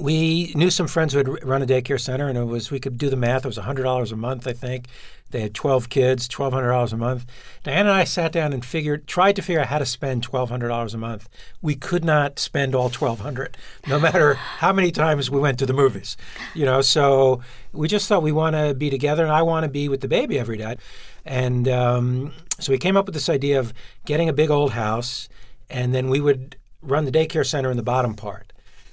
we 0.00 0.52
knew 0.54 0.70
some 0.70 0.88
friends 0.88 1.12
who 1.12 1.18
had 1.18 1.44
run 1.44 1.62
a 1.62 1.66
daycare 1.66 2.00
center, 2.00 2.28
and 2.28 2.38
it 2.38 2.44
was 2.44 2.70
we 2.70 2.80
could 2.80 2.96
do 2.96 3.10
the 3.10 3.16
math. 3.16 3.44
It 3.44 3.48
was 3.48 3.56
hundred 3.58 3.82
dollars 3.82 4.12
a 4.12 4.16
month, 4.16 4.46
I 4.46 4.52
think. 4.52 4.86
They 5.30 5.40
had 5.40 5.54
twelve 5.54 5.88
kids, 5.88 6.26
twelve 6.26 6.52
hundred 6.52 6.70
dollars 6.70 6.92
a 6.92 6.96
month. 6.96 7.26
Diane 7.62 7.86
and 7.86 7.90
I 7.90 8.04
sat 8.04 8.32
down 8.32 8.52
and 8.52 8.64
figured, 8.64 9.06
tried 9.06 9.36
to 9.36 9.42
figure 9.42 9.60
out 9.60 9.68
how 9.68 9.78
to 9.78 9.86
spend 9.86 10.22
twelve 10.22 10.50
hundred 10.50 10.68
dollars 10.68 10.94
a 10.94 10.98
month. 10.98 11.28
We 11.62 11.74
could 11.74 12.04
not 12.04 12.38
spend 12.38 12.74
all 12.74 12.90
twelve 12.90 13.20
hundred, 13.20 13.56
no 13.86 14.00
matter 14.00 14.34
how 14.34 14.72
many 14.72 14.90
times 14.90 15.30
we 15.30 15.38
went 15.38 15.58
to 15.60 15.66
the 15.66 15.72
movies. 15.72 16.16
You 16.54 16.64
know, 16.64 16.80
so 16.80 17.42
we 17.72 17.86
just 17.86 18.08
thought 18.08 18.22
we 18.22 18.32
want 18.32 18.56
to 18.56 18.74
be 18.74 18.90
together, 18.90 19.22
and 19.22 19.32
I 19.32 19.42
want 19.42 19.64
to 19.64 19.68
be 19.70 19.88
with 19.88 20.00
the 20.00 20.08
baby 20.08 20.38
every 20.38 20.56
day. 20.56 20.76
And 21.24 21.68
um, 21.68 22.32
so 22.58 22.72
we 22.72 22.78
came 22.78 22.96
up 22.96 23.06
with 23.06 23.14
this 23.14 23.28
idea 23.28 23.60
of 23.60 23.72
getting 24.04 24.28
a 24.28 24.32
big 24.32 24.50
old 24.50 24.72
house, 24.72 25.28
and 25.68 25.94
then 25.94 26.08
we 26.08 26.20
would 26.20 26.56
run 26.82 27.04
the 27.04 27.12
daycare 27.12 27.46
center 27.46 27.70
in 27.70 27.76
the 27.76 27.82
bottom 27.82 28.14
part 28.14 28.49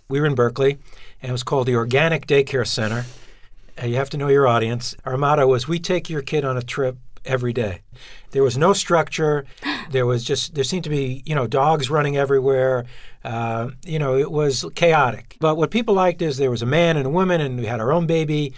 we 0.09 0.19
were 0.19 0.25
in 0.25 0.35
Berkeley, 0.35 0.77
and 1.21 1.29
it 1.29 1.31
was 1.31 1.43
called 1.43 1.67
the 1.67 1.75
Organic 1.75 2.27
Daycare 2.27 2.65
Center. 2.65 3.05
Uh, 3.81 3.85
you 3.85 3.95
have 3.95 4.09
to 4.11 4.17
know 4.17 4.29
your 4.29 4.47
audience. 4.47 4.95
Our 5.05 5.17
motto 5.17 5.47
was 5.47 5.67
We 5.67 5.79
take 5.79 6.09
your 6.09 6.21
kid 6.21 6.45
on 6.45 6.57
a 6.57 6.61
trip 6.61 6.97
every 7.25 7.51
day. 7.51 7.81
There 8.31 8.43
was 8.43 8.57
no 8.57 8.73
structure. 8.73 9.45
There 9.89 10.05
was 10.05 10.25
just, 10.25 10.53
there 10.53 10.65
seemed 10.65 10.83
to 10.83 10.89
be, 10.89 11.23
you 11.25 11.33
know, 11.33 11.47
dogs 11.47 11.89
running 11.89 12.17
everywhere. 12.17 12.83
Uh, 13.23 13.69
you 13.85 13.99
know, 13.99 14.17
it 14.17 14.29
was 14.29 14.65
chaotic. 14.75 15.37
But 15.39 15.55
what 15.55 15.71
people 15.71 15.95
liked 15.95 16.21
is 16.21 16.35
there 16.35 16.51
was 16.51 16.61
a 16.61 16.65
man 16.65 16.97
and 16.97 17.05
a 17.05 17.09
woman, 17.09 17.39
and 17.39 17.57
we 17.57 17.67
had 17.67 17.79
our 17.79 17.93
own 17.93 18.05
baby, 18.05 18.53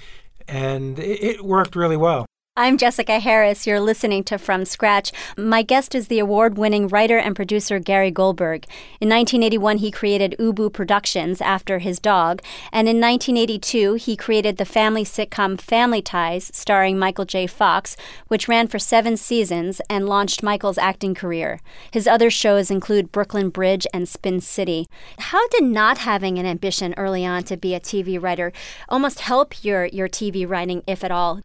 and 0.48 0.98
it, 0.98 1.24
it 1.24 1.46
worked 1.46 1.76
really 1.76 1.98
well. 1.98 2.26
I'm 2.60 2.78
Jessica 2.78 3.20
Harris. 3.20 3.66
You're 3.66 3.80
listening 3.80 4.26
to 4.26 4.38
From 4.38 4.66
Scratch. 4.66 5.14
My 5.38 5.62
guest 5.62 5.96
is 5.96 6.10
the 6.10 6.20
award 6.20 6.58
winning 6.58 6.90
writer 6.90 7.18
and 7.18 7.34
producer 7.34 7.80
Gary 7.80 8.12
Goldberg. 8.12 8.66
In 9.00 9.08
1981, 9.08 9.78
he 9.78 9.90
created 9.90 10.36
Ubu 10.38 10.74
Productions 10.74 11.40
after 11.40 11.80
his 11.80 12.02
dog. 12.02 12.42
And 12.74 12.90
in 12.90 13.00
1982, 13.00 13.94
he 13.94 14.18
created 14.18 14.58
the 14.58 14.66
family 14.66 15.06
sitcom 15.06 15.58
Family 15.58 16.02
Ties, 16.02 16.52
starring 16.54 17.00
Michael 17.00 17.24
J. 17.24 17.48
Fox, 17.48 17.96
which 18.28 18.50
ran 18.50 18.68
for 18.68 18.78
seven 18.78 19.16
seasons 19.16 19.80
and 19.90 20.10
launched 20.10 20.44
Michael's 20.44 20.78
acting 20.78 21.16
career. 21.16 21.62
His 21.92 22.08
other 22.08 22.30
shows 22.30 22.70
include 22.70 23.14
Brooklyn 23.14 23.52
Bridge 23.52 23.88
and 23.94 24.06
Spin 24.06 24.42
City. 24.42 24.86
How 25.18 25.48
did 25.48 25.64
not 25.64 26.00
having 26.00 26.38
an 26.38 26.46
ambition 26.46 26.94
early 26.98 27.26
on 27.26 27.44
to 27.44 27.56
be 27.56 27.74
a 27.74 27.80
TV 27.80 28.22
writer 28.22 28.52
almost 28.90 29.22
help 29.22 29.64
your, 29.64 29.86
your 29.86 30.10
TV 30.10 30.46
writing, 30.46 30.84
if 30.86 31.06
at 31.06 31.12
all? 31.12 31.40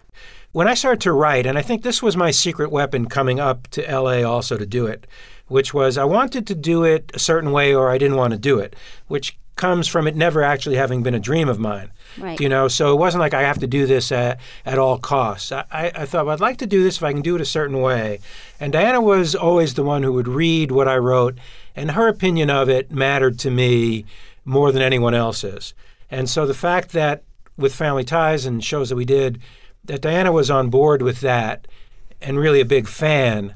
When 0.54 0.68
I 0.68 0.74
started 0.74 1.00
to 1.00 1.12
write, 1.12 1.46
and 1.46 1.58
I 1.58 1.62
think 1.62 1.82
this 1.82 2.00
was 2.00 2.16
my 2.16 2.30
secret 2.30 2.70
weapon 2.70 3.06
coming 3.06 3.40
up 3.40 3.66
to 3.72 3.82
LA 3.82 4.22
also 4.22 4.56
to 4.56 4.64
do 4.64 4.86
it, 4.86 5.04
which 5.48 5.74
was 5.74 5.98
I 5.98 6.04
wanted 6.04 6.46
to 6.46 6.54
do 6.54 6.84
it 6.84 7.10
a 7.12 7.18
certain 7.18 7.50
way 7.50 7.74
or 7.74 7.90
I 7.90 7.98
didn't 7.98 8.16
want 8.16 8.34
to 8.34 8.38
do 8.38 8.60
it, 8.60 8.76
which 9.08 9.36
comes 9.56 9.88
from 9.88 10.06
it 10.06 10.14
never 10.14 10.44
actually 10.44 10.76
having 10.76 11.02
been 11.02 11.12
a 11.12 11.18
dream 11.18 11.48
of 11.48 11.58
mine. 11.58 11.90
Right. 12.16 12.40
You 12.40 12.48
know, 12.48 12.68
so 12.68 12.92
it 12.92 13.00
wasn't 13.00 13.18
like 13.18 13.34
I 13.34 13.42
have 13.42 13.58
to 13.58 13.66
do 13.66 13.84
this 13.84 14.12
at, 14.12 14.38
at 14.64 14.78
all 14.78 14.96
costs. 14.96 15.50
I, 15.50 15.64
I 15.73 16.06
thought, 16.06 16.26
well, 16.26 16.34
I'd 16.34 16.40
like 16.40 16.58
to 16.58 16.68
do 16.68 16.84
this 16.84 16.99
if 16.99 17.02
I 17.02 17.12
can 17.12 17.23
do 17.23 17.34
it 17.34 17.40
a 17.40 17.44
certain 17.44 17.80
way. 17.80 18.20
And 18.61 18.73
Diana 18.73 19.00
was 19.00 19.34
always 19.34 19.75
the 19.75 19.82
one 19.82 20.04
who 20.04 20.12
would 20.12 20.28
read 20.28 20.70
what 20.70 20.87
I 20.87 20.99
wrote, 20.99 21.37
and 21.75 21.90
her 21.90 22.06
opinion 22.06 22.49
of 22.49 22.68
it 22.68 22.92
mattered 22.92 23.40
to 23.40 23.50
me 23.50 24.04
more 24.44 24.70
than 24.70 24.82
anyone 24.82 25.14
else's. 25.14 25.75
And 26.12 26.30
so 26.30 26.46
the 26.46 26.54
fact 26.54 26.92
that 26.92 27.25
with 27.56 27.75
Family 27.75 28.04
Ties 28.04 28.46
and 28.46 28.62
shows 28.62 28.88
that 28.90 28.96
we 28.96 29.04
did, 29.04 29.40
that 29.85 30.00
Diana 30.00 30.33
was 30.33 30.50
on 30.50 30.71
board 30.71 31.03
with 31.03 31.21
that 31.21 31.67
and 32.21 32.38
really 32.38 32.61
a 32.61 32.64
big 32.64 32.88
fan 32.88 33.55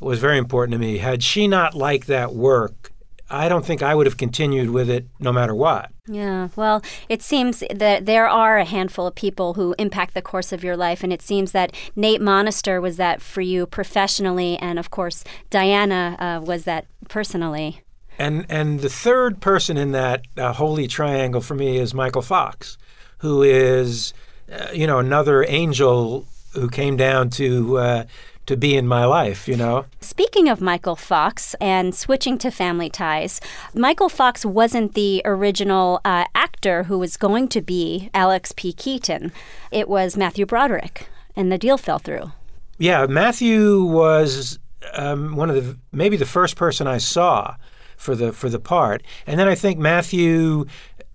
was 0.00 0.18
very 0.18 0.38
important 0.38 0.72
to 0.72 0.78
me. 0.78 0.98
Had 0.98 1.22
she 1.22 1.48
not 1.48 1.74
liked 1.74 2.06
that 2.08 2.34
work, 2.34 2.92
I 3.30 3.48
don't 3.48 3.64
think 3.64 3.82
I 3.82 3.94
would 3.94 4.06
have 4.06 4.16
continued 4.16 4.70
with 4.70 4.88
it 4.88 5.06
no 5.18 5.32
matter 5.32 5.54
what. 5.54 5.90
Yeah, 6.06 6.48
well, 6.56 6.82
it 7.08 7.22
seems 7.22 7.62
that 7.72 8.06
there 8.06 8.26
are 8.26 8.58
a 8.58 8.64
handful 8.64 9.06
of 9.06 9.14
people 9.14 9.54
who 9.54 9.74
impact 9.78 10.14
the 10.14 10.22
course 10.22 10.52
of 10.52 10.64
your 10.64 10.76
life, 10.76 11.02
and 11.02 11.12
it 11.12 11.20
seems 11.20 11.52
that 11.52 11.74
Nate 11.94 12.22
Monaster 12.22 12.80
was 12.80 12.96
that 12.96 13.20
for 13.20 13.42
you 13.42 13.66
professionally, 13.66 14.56
and 14.58 14.78
of 14.78 14.90
course, 14.90 15.24
Diana 15.50 16.16
uh, 16.18 16.44
was 16.44 16.64
that 16.64 16.86
personally. 17.08 17.82
And 18.18 18.46
and 18.48 18.80
the 18.80 18.88
third 18.88 19.40
person 19.40 19.76
in 19.76 19.92
that 19.92 20.22
uh, 20.36 20.54
holy 20.54 20.88
triangle 20.88 21.40
for 21.40 21.54
me 21.54 21.76
is 21.76 21.94
Michael 21.94 22.22
Fox, 22.22 22.78
who 23.18 23.42
is 23.42 24.14
uh, 24.52 24.68
you 24.72 24.86
know, 24.86 24.98
another 24.98 25.44
angel 25.48 26.26
who 26.54 26.68
came 26.68 26.96
down 26.96 27.30
to 27.30 27.78
uh, 27.78 28.04
to 28.46 28.56
be 28.56 28.76
in 28.76 28.88
my 28.88 29.04
life, 29.04 29.46
you 29.46 29.56
know. 29.56 29.84
Speaking 30.00 30.48
of 30.48 30.60
Michael 30.60 30.96
Fox 30.96 31.54
and 31.60 31.94
switching 31.94 32.38
to 32.38 32.50
family 32.50 32.88
ties, 32.88 33.42
Michael 33.74 34.08
Fox 34.08 34.44
wasn't 34.44 34.94
the 34.94 35.20
original 35.26 36.00
uh, 36.04 36.24
actor 36.34 36.84
who 36.84 36.98
was 36.98 37.18
going 37.18 37.48
to 37.48 37.60
be 37.60 38.08
Alex 38.14 38.52
P. 38.56 38.72
Keaton. 38.72 39.32
It 39.70 39.86
was 39.86 40.16
Matthew 40.16 40.46
Broderick, 40.46 41.08
and 41.36 41.52
the 41.52 41.58
deal 41.58 41.76
fell 41.76 41.98
through. 41.98 42.32
Yeah, 42.78 43.06
Matthew 43.06 43.84
was 43.84 44.58
um, 44.94 45.36
one 45.36 45.50
of 45.50 45.56
the 45.56 45.78
maybe 45.92 46.16
the 46.16 46.24
first 46.24 46.56
person 46.56 46.86
I 46.86 46.98
saw 46.98 47.56
for 47.98 48.14
the 48.14 48.32
for 48.32 48.48
the 48.48 48.60
part, 48.60 49.02
and 49.26 49.38
then 49.38 49.48
I 49.48 49.54
think 49.54 49.78
Matthew 49.78 50.64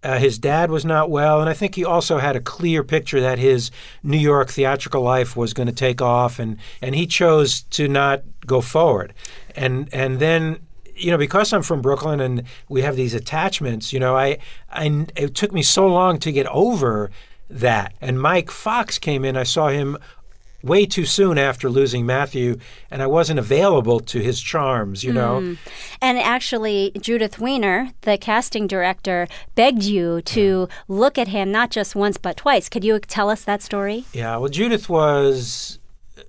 uh, 0.03 0.17
his 0.17 0.37
dad 0.37 0.69
was 0.69 0.85
not 0.85 1.09
well, 1.09 1.39
and 1.39 1.49
I 1.49 1.53
think 1.53 1.75
he 1.75 1.85
also 1.85 2.17
had 2.17 2.35
a 2.35 2.41
clear 2.41 2.83
picture 2.83 3.21
that 3.21 3.39
his 3.39 3.71
New 4.03 4.17
York 4.17 4.49
theatrical 4.49 5.01
life 5.01 5.35
was 5.35 5.53
going 5.53 5.67
to 5.67 5.73
take 5.73 6.01
off, 6.01 6.39
and, 6.39 6.57
and 6.81 6.93
he 6.95 7.07
chose 7.07 7.61
to 7.61 7.87
not 7.87 8.23
go 8.45 8.61
forward. 8.61 9.13
And 9.55 9.87
and 9.93 10.19
then 10.19 10.59
you 10.95 11.11
know 11.11 11.17
because 11.17 11.53
I'm 11.53 11.63
from 11.63 11.81
Brooklyn 11.81 12.19
and 12.19 12.43
we 12.69 12.81
have 12.81 12.95
these 12.95 13.13
attachments, 13.13 13.93
you 13.93 13.99
know, 13.99 14.15
I 14.15 14.37
I 14.69 15.05
it 15.15 15.35
took 15.35 15.51
me 15.51 15.61
so 15.61 15.87
long 15.87 16.19
to 16.19 16.31
get 16.31 16.47
over 16.47 17.11
that. 17.49 17.93
And 18.01 18.21
Mike 18.21 18.51
Fox 18.51 18.97
came 18.97 19.23
in. 19.23 19.37
I 19.37 19.43
saw 19.43 19.69
him 19.69 19.97
way 20.63 20.85
too 20.85 21.05
soon 21.05 21.37
after 21.37 21.69
losing 21.69 22.05
Matthew, 22.05 22.57
and 22.89 23.03
I 23.03 23.07
wasn't 23.07 23.37
available 23.37 23.99
to 23.99 24.19
his 24.19 24.41
charms, 24.41 25.03
you 25.03 25.11
know. 25.11 25.41
Mm. 25.41 25.57
And 26.01 26.17
actually, 26.17 26.93
Judith 26.99 27.37
Weiner, 27.37 27.91
the 28.01 28.17
casting 28.17 28.65
director, 28.65 29.27
begged 29.55 29.83
you 29.83 30.21
to 30.21 30.67
yeah. 30.69 30.75
look 30.87 31.17
at 31.17 31.27
him 31.27 31.51
not 31.51 31.69
just 31.69 31.95
once 31.95 32.17
but 32.17 32.37
twice. 32.37 32.69
Could 32.69 32.83
you 32.83 32.97
tell 32.99 33.29
us 33.29 33.43
that 33.43 33.61
story? 33.61 34.05
Yeah, 34.13 34.37
well, 34.37 34.49
Judith 34.49 34.87
was, 34.87 35.79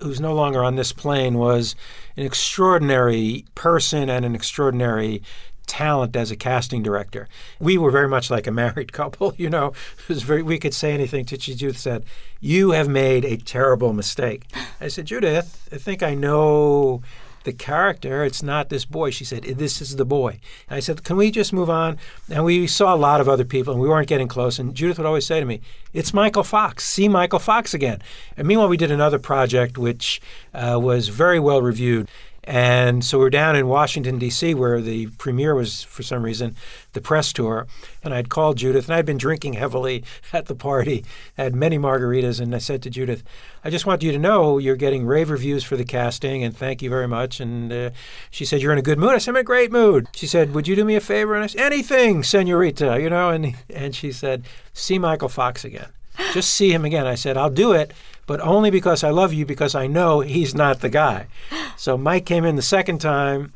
who's 0.02 0.20
no 0.20 0.34
longer 0.34 0.64
on 0.64 0.74
this 0.74 0.92
plane, 0.92 1.38
was 1.38 1.76
an 2.16 2.26
extraordinary 2.26 3.44
person 3.54 4.10
and 4.10 4.24
an 4.24 4.34
extraordinary 4.34 5.22
talent 5.66 6.16
as 6.16 6.30
a 6.30 6.36
casting 6.36 6.82
director. 6.82 7.28
We 7.58 7.78
were 7.78 7.90
very 7.90 8.08
much 8.08 8.30
like 8.30 8.46
a 8.46 8.50
married 8.64 8.92
couple, 8.92 9.34
you 9.36 9.50
know. 9.50 9.72
It 9.98 10.08
was 10.08 10.22
very 10.22 10.42
we 10.42 10.58
could 10.58 10.74
say 10.74 10.92
anything 10.92 11.24
to 11.26 11.36
Judith 11.36 11.78
said, 11.78 12.04
You 12.40 12.72
have 12.72 12.88
made 12.88 13.24
a 13.24 13.36
terrible 13.36 13.92
mistake. 13.92 14.44
I 14.80 14.88
said, 14.88 15.06
Judith, 15.06 15.68
I 15.72 15.76
think 15.76 16.02
I 16.02 16.14
know 16.14 17.02
the 17.44 17.52
character. 17.52 18.24
It's 18.24 18.42
not 18.42 18.68
this 18.68 18.84
boy. 18.84 19.10
She 19.10 19.24
said, 19.24 19.44
This 19.44 19.80
is 19.80 19.96
the 19.96 20.04
boy. 20.04 20.40
And 20.68 20.76
I 20.76 20.80
said, 20.80 21.04
Can 21.04 21.16
we 21.16 21.30
just 21.30 21.52
move 21.52 21.70
on? 21.70 21.98
And 22.28 22.44
we 22.44 22.66
saw 22.66 22.94
a 22.94 22.96
lot 22.96 23.20
of 23.20 23.28
other 23.28 23.44
people 23.44 23.72
and 23.72 23.80
we 23.80 23.88
weren't 23.88 24.08
getting 24.08 24.28
close. 24.28 24.58
And 24.58 24.74
Judith 24.74 24.98
would 24.98 25.06
always 25.06 25.26
say 25.26 25.40
to 25.40 25.46
me, 25.46 25.60
It's 25.92 26.12
Michael 26.12 26.42
Fox. 26.42 26.84
See 26.84 27.08
Michael 27.08 27.38
Fox 27.38 27.72
again. 27.72 28.02
And 28.36 28.48
meanwhile, 28.48 28.68
we 28.68 28.76
did 28.76 28.90
another 28.90 29.18
project 29.18 29.78
which 29.78 30.20
uh, 30.52 30.78
was 30.82 31.08
very 31.08 31.38
well 31.38 31.62
reviewed. 31.62 32.08
And 32.46 33.02
so 33.02 33.18
we're 33.18 33.30
down 33.30 33.56
in 33.56 33.66
Washington, 33.68 34.18
D.C., 34.18 34.52
where 34.54 34.80
the 34.80 35.06
premiere 35.18 35.54
was, 35.54 35.82
for 35.82 36.02
some 36.02 36.22
reason, 36.22 36.54
the 36.92 37.00
press 37.00 37.32
tour. 37.32 37.66
And 38.02 38.12
I'd 38.12 38.28
called 38.28 38.58
Judith, 38.58 38.84
and 38.86 38.94
I'd 38.94 39.06
been 39.06 39.16
drinking 39.16 39.54
heavily 39.54 40.04
at 40.32 40.46
the 40.46 40.54
party, 40.54 41.04
had 41.36 41.54
many 41.54 41.78
margaritas. 41.78 42.40
And 42.40 42.54
I 42.54 42.58
said 42.58 42.82
to 42.82 42.90
Judith, 42.90 43.22
I 43.64 43.70
just 43.70 43.86
want 43.86 44.02
you 44.02 44.12
to 44.12 44.18
know 44.18 44.58
you're 44.58 44.76
getting 44.76 45.06
rave 45.06 45.30
reviews 45.30 45.64
for 45.64 45.76
the 45.76 45.84
casting, 45.84 46.44
and 46.44 46.54
thank 46.54 46.82
you 46.82 46.90
very 46.90 47.08
much. 47.08 47.40
And 47.40 47.72
uh, 47.72 47.90
she 48.30 48.44
said, 48.44 48.60
You're 48.60 48.72
in 48.72 48.78
a 48.78 48.82
good 48.82 48.98
mood? 48.98 49.14
I 49.14 49.18
said, 49.18 49.30
I'm 49.30 49.36
in 49.36 49.40
a 49.40 49.44
great 49.44 49.72
mood. 49.72 50.08
She 50.14 50.26
said, 50.26 50.54
Would 50.54 50.68
you 50.68 50.76
do 50.76 50.84
me 50.84 50.96
a 50.96 51.00
favor? 51.00 51.34
And 51.34 51.44
I 51.44 51.46
said, 51.46 51.62
Anything, 51.62 52.22
senorita, 52.22 53.00
you 53.00 53.08
know? 53.08 53.30
And, 53.30 53.54
and 53.70 53.94
she 53.94 54.12
said, 54.12 54.44
See 54.74 54.98
Michael 54.98 55.30
Fox 55.30 55.64
again. 55.64 55.88
Just 56.32 56.52
see 56.52 56.72
him 56.72 56.84
again. 56.84 57.06
I 57.06 57.16
said, 57.16 57.36
I'll 57.36 57.50
do 57.50 57.72
it 57.72 57.92
but 58.26 58.40
only 58.40 58.70
because 58.70 59.04
I 59.04 59.10
love 59.10 59.32
you 59.32 59.46
because 59.46 59.74
I 59.74 59.86
know 59.86 60.20
he's 60.20 60.54
not 60.54 60.80
the 60.80 60.88
guy. 60.88 61.26
So 61.76 61.98
Mike 61.98 62.24
came 62.24 62.44
in 62.44 62.54
the 62.54 62.62
second 62.62 63.00
time 63.00 63.52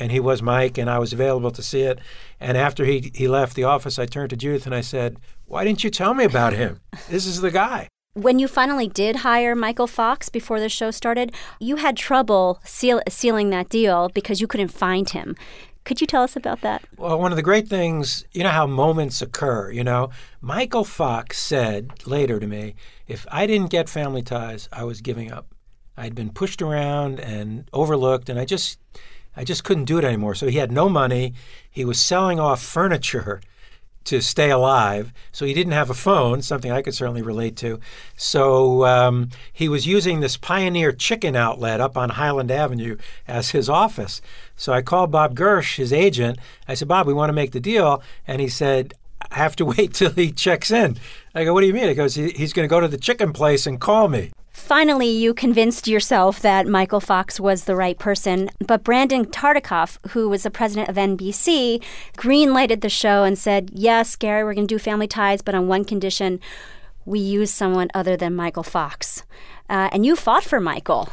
and 0.00 0.10
he 0.10 0.18
was 0.18 0.42
Mike 0.42 0.76
and 0.76 0.90
I 0.90 0.98
was 0.98 1.12
available 1.12 1.52
to 1.52 1.62
see 1.62 1.82
it. 1.82 2.00
And 2.40 2.56
after 2.56 2.84
he 2.84 3.12
he 3.14 3.28
left 3.28 3.54
the 3.54 3.62
office, 3.62 3.96
I 3.96 4.06
turned 4.06 4.30
to 4.30 4.36
Judith 4.36 4.66
and 4.66 4.74
I 4.74 4.80
said, 4.80 5.18
"Why 5.46 5.62
didn't 5.62 5.84
you 5.84 5.90
tell 5.90 6.12
me 6.14 6.24
about 6.24 6.52
him? 6.52 6.80
This 7.08 7.26
is 7.26 7.40
the 7.40 7.52
guy." 7.52 7.86
When 8.14 8.40
you 8.40 8.48
finally 8.48 8.88
did 8.88 9.16
hire 9.16 9.54
Michael 9.54 9.86
Fox 9.86 10.28
before 10.28 10.58
the 10.58 10.68
show 10.68 10.90
started, 10.90 11.32
you 11.60 11.76
had 11.76 11.96
trouble 11.96 12.60
seal- 12.64 13.02
sealing 13.08 13.50
that 13.50 13.68
deal 13.68 14.08
because 14.12 14.40
you 14.40 14.48
couldn't 14.48 14.72
find 14.72 15.08
him. 15.10 15.36
Could 15.84 16.00
you 16.00 16.06
tell 16.06 16.22
us 16.22 16.36
about 16.36 16.60
that? 16.60 16.84
Well, 16.96 17.18
one 17.18 17.32
of 17.32 17.36
the 17.36 17.42
great 17.42 17.68
things, 17.68 18.24
you 18.32 18.42
know 18.42 18.50
how 18.50 18.66
moments 18.66 19.22
occur, 19.22 19.70
you 19.70 19.82
know? 19.82 20.10
Michael 20.40 20.84
Fox 20.84 21.38
said 21.38 22.06
later 22.06 22.38
to 22.38 22.46
me, 22.46 22.74
if 23.06 23.26
I 23.30 23.46
didn't 23.46 23.70
get 23.70 23.88
family 23.88 24.22
ties, 24.22 24.68
I 24.72 24.84
was 24.84 25.00
giving 25.00 25.32
up. 25.32 25.54
I'd 25.96 26.14
been 26.14 26.30
pushed 26.30 26.62
around 26.62 27.18
and 27.18 27.68
overlooked 27.72 28.28
and 28.28 28.38
I 28.38 28.44
just 28.44 28.78
I 29.36 29.44
just 29.44 29.64
couldn't 29.64 29.84
do 29.84 29.98
it 29.98 30.04
anymore. 30.04 30.34
So 30.34 30.48
he 30.48 30.58
had 30.58 30.72
no 30.72 30.88
money. 30.88 31.34
He 31.70 31.84
was 31.84 32.00
selling 32.00 32.40
off 32.40 32.60
furniture 32.62 33.40
to 34.10 34.20
stay 34.20 34.50
alive. 34.50 35.12
So 35.30 35.46
he 35.46 35.54
didn't 35.54 35.72
have 35.72 35.88
a 35.88 35.94
phone, 35.94 36.42
something 36.42 36.72
I 36.72 36.82
could 36.82 36.94
certainly 36.94 37.22
relate 37.22 37.54
to. 37.58 37.78
So 38.16 38.84
um, 38.84 39.30
he 39.52 39.68
was 39.68 39.86
using 39.86 40.18
this 40.18 40.36
Pioneer 40.36 40.90
chicken 40.90 41.36
outlet 41.36 41.80
up 41.80 41.96
on 41.96 42.10
Highland 42.10 42.50
Avenue 42.50 42.96
as 43.28 43.50
his 43.50 43.68
office. 43.68 44.20
So 44.56 44.72
I 44.72 44.82
called 44.82 45.12
Bob 45.12 45.36
Gersh, 45.36 45.76
his 45.76 45.92
agent. 45.92 46.38
I 46.66 46.74
said, 46.74 46.88
Bob, 46.88 47.06
we 47.06 47.14
want 47.14 47.28
to 47.28 47.34
make 47.34 47.52
the 47.52 47.60
deal. 47.60 48.02
And 48.26 48.40
he 48.40 48.48
said, 48.48 48.94
I 49.30 49.36
have 49.36 49.54
to 49.56 49.64
wait 49.76 49.94
till 49.94 50.10
he 50.10 50.32
checks 50.32 50.72
in. 50.72 50.96
I 51.32 51.44
go, 51.44 51.54
what 51.54 51.60
do 51.60 51.68
you 51.68 51.74
mean? 51.74 51.88
He 51.88 51.94
goes, 51.94 52.16
he's 52.16 52.52
going 52.52 52.68
to 52.68 52.70
go 52.70 52.80
to 52.80 52.88
the 52.88 52.98
chicken 52.98 53.32
place 53.32 53.64
and 53.64 53.80
call 53.80 54.08
me. 54.08 54.32
Finally, 54.70 55.08
you 55.08 55.34
convinced 55.34 55.88
yourself 55.88 56.38
that 56.38 56.64
Michael 56.64 57.00
Fox 57.00 57.40
was 57.40 57.64
the 57.64 57.74
right 57.74 57.98
person, 57.98 58.48
but 58.64 58.84
Brandon 58.84 59.24
Tartikoff, 59.26 59.98
who 60.12 60.28
was 60.28 60.44
the 60.44 60.50
president 60.52 60.88
of 60.88 60.94
NBC, 60.94 61.82
greenlighted 62.16 62.80
the 62.80 62.88
show 62.88 63.24
and 63.24 63.36
said, 63.36 63.72
Yes, 63.74 64.14
Gary, 64.14 64.44
we're 64.44 64.54
going 64.54 64.68
to 64.68 64.72
do 64.72 64.78
Family 64.78 65.08
Ties, 65.08 65.42
but 65.42 65.56
on 65.56 65.66
one 65.66 65.84
condition 65.84 66.38
we 67.04 67.18
use 67.18 67.52
someone 67.52 67.90
other 67.94 68.16
than 68.16 68.36
Michael 68.36 68.62
Fox. 68.62 69.24
Uh, 69.68 69.88
and 69.90 70.06
you 70.06 70.14
fought 70.14 70.44
for 70.44 70.60
Michael. 70.60 71.08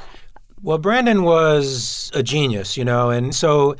Well, 0.61 0.77
Brandon 0.77 1.23
was 1.23 2.11
a 2.13 2.21
genius, 2.21 2.77
you 2.77 2.85
know, 2.85 3.09
and 3.09 3.33
so 3.33 3.75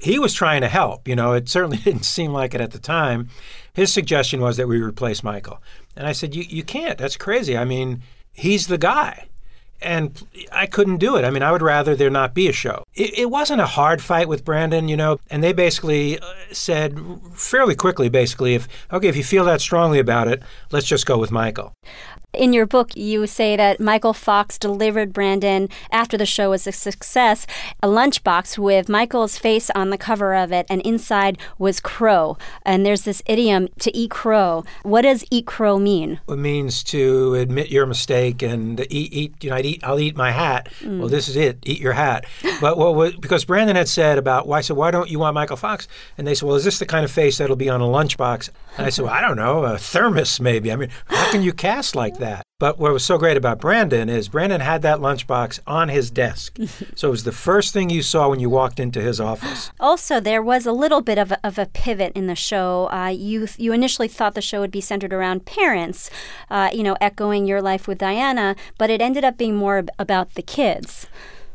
he 0.00 0.20
was 0.20 0.32
trying 0.32 0.60
to 0.60 0.68
help. 0.68 1.08
You 1.08 1.16
know, 1.16 1.32
it 1.32 1.48
certainly 1.48 1.78
didn't 1.84 2.04
seem 2.04 2.32
like 2.32 2.54
it 2.54 2.60
at 2.60 2.70
the 2.70 2.78
time. 2.78 3.28
His 3.72 3.92
suggestion 3.92 4.40
was 4.40 4.56
that 4.56 4.68
we 4.68 4.80
replace 4.80 5.24
Michael. 5.24 5.60
And 5.96 6.06
I 6.06 6.12
said, 6.12 6.36
You, 6.36 6.44
you 6.44 6.62
can't. 6.62 6.96
That's 6.96 7.16
crazy. 7.16 7.58
I 7.58 7.64
mean, 7.64 8.02
he's 8.32 8.66
the 8.66 8.78
guy. 8.78 9.26
And 9.82 10.22
I 10.52 10.66
couldn't 10.66 10.98
do 10.98 11.16
it. 11.16 11.24
I 11.24 11.30
mean, 11.30 11.42
I 11.42 11.52
would 11.52 11.62
rather 11.62 11.96
there 11.96 12.10
not 12.10 12.34
be 12.34 12.48
a 12.48 12.52
show. 12.52 12.84
It, 12.94 13.18
it 13.18 13.30
wasn't 13.30 13.62
a 13.62 13.66
hard 13.66 14.02
fight 14.02 14.28
with 14.28 14.44
Brandon, 14.44 14.88
you 14.88 14.96
know, 14.96 15.18
and 15.30 15.42
they 15.42 15.54
basically 15.54 16.18
uh, 16.18 16.34
said 16.52 17.00
fairly 17.34 17.74
quickly, 17.74 18.10
basically, 18.10 18.54
if, 18.54 18.68
okay, 18.92 19.08
if 19.08 19.16
you 19.16 19.24
feel 19.24 19.46
that 19.46 19.62
strongly 19.62 19.98
about 19.98 20.28
it, 20.28 20.42
let's 20.70 20.86
just 20.86 21.06
go 21.06 21.16
with 21.16 21.30
Michael. 21.30 21.72
In 22.32 22.52
your 22.52 22.66
book, 22.66 22.96
you 22.96 23.26
say 23.26 23.56
that 23.56 23.80
Michael 23.80 24.12
Fox 24.12 24.56
delivered 24.56 25.12
Brandon, 25.12 25.68
after 25.90 26.16
the 26.16 26.26
show 26.26 26.50
was 26.50 26.64
a 26.64 26.72
success, 26.72 27.44
a 27.82 27.88
lunchbox 27.88 28.56
with 28.56 28.88
Michael's 28.88 29.36
face 29.36 29.68
on 29.70 29.90
the 29.90 29.98
cover 29.98 30.34
of 30.34 30.52
it, 30.52 30.64
and 30.70 30.80
inside 30.82 31.38
was 31.58 31.80
crow. 31.80 32.38
And 32.64 32.86
there's 32.86 33.02
this 33.02 33.20
idiom 33.26 33.68
to 33.80 33.96
eat 33.96 34.12
crow. 34.12 34.64
What 34.82 35.02
does 35.02 35.24
eat 35.32 35.46
crow 35.46 35.80
mean? 35.80 36.20
It 36.28 36.36
means 36.36 36.84
to 36.84 37.34
admit 37.34 37.68
your 37.68 37.84
mistake 37.84 38.42
and 38.42 38.80
eat, 38.88 39.12
eat 39.12 39.34
you 39.42 39.50
know, 39.50 39.56
I'd 39.56 39.66
eat, 39.66 39.80
I'll 39.82 39.98
eat 39.98 40.16
my 40.16 40.30
hat. 40.30 40.68
Mm. 40.80 41.00
Well, 41.00 41.08
this 41.08 41.28
is 41.28 41.34
it, 41.34 41.58
eat 41.64 41.80
your 41.80 41.94
hat. 41.94 42.26
But 42.60 42.78
what 42.78 43.20
because 43.20 43.44
Brandon 43.44 43.74
had 43.74 43.88
said 43.88 44.18
about, 44.18 44.46
why, 44.46 44.60
said, 44.60 44.76
why 44.76 44.92
don't 44.92 45.10
you 45.10 45.18
want 45.18 45.34
Michael 45.34 45.56
Fox? 45.56 45.88
And 46.16 46.28
they 46.28 46.36
said, 46.36 46.46
well, 46.46 46.56
is 46.56 46.64
this 46.64 46.78
the 46.78 46.86
kind 46.86 47.04
of 47.04 47.10
face 47.10 47.38
that'll 47.38 47.56
be 47.56 47.68
on 47.68 47.80
a 47.80 47.84
lunchbox? 47.84 48.50
And 48.76 48.86
I 48.86 48.90
said, 48.90 49.04
well, 49.04 49.14
I 49.14 49.20
don't 49.20 49.36
know, 49.36 49.64
a 49.64 49.78
thermos 49.78 50.40
maybe. 50.40 50.70
I 50.70 50.76
mean, 50.76 50.90
how 51.06 51.32
can 51.32 51.42
you 51.42 51.52
cast 51.52 51.96
like 51.96 52.18
that. 52.18 52.19
But 52.60 52.78
what 52.78 52.92
was 52.92 53.02
so 53.02 53.16
great 53.16 53.38
about 53.38 53.58
Brandon 53.58 54.10
is 54.10 54.28
Brandon 54.28 54.60
had 54.60 54.82
that 54.82 54.98
lunchbox 54.98 55.60
on 55.66 55.88
his 55.88 56.10
desk. 56.10 56.58
so 56.94 57.08
it 57.08 57.10
was 57.10 57.24
the 57.24 57.32
first 57.32 57.72
thing 57.72 57.88
you 57.88 58.02
saw 58.02 58.28
when 58.28 58.38
you 58.38 58.50
walked 58.50 58.78
into 58.78 59.00
his 59.00 59.18
office. 59.18 59.72
Also, 59.80 60.20
there 60.20 60.42
was 60.42 60.66
a 60.66 60.72
little 60.72 61.00
bit 61.00 61.16
of 61.16 61.32
a, 61.32 61.40
of 61.42 61.58
a 61.58 61.64
pivot 61.64 62.12
in 62.14 62.26
the 62.26 62.36
show. 62.36 62.90
Uh, 62.92 63.06
you, 63.08 63.48
you 63.56 63.72
initially 63.72 64.08
thought 64.08 64.34
the 64.34 64.42
show 64.42 64.60
would 64.60 64.70
be 64.70 64.82
centered 64.82 65.14
around 65.14 65.46
parents, 65.46 66.10
uh, 66.50 66.68
you 66.70 66.82
know, 66.82 66.98
echoing 67.00 67.46
your 67.46 67.62
life 67.62 67.88
with 67.88 67.96
Diana, 67.96 68.54
but 68.76 68.90
it 68.90 69.00
ended 69.00 69.24
up 69.24 69.38
being 69.38 69.56
more 69.56 69.82
about 69.98 70.34
the 70.34 70.42
kids. 70.42 71.06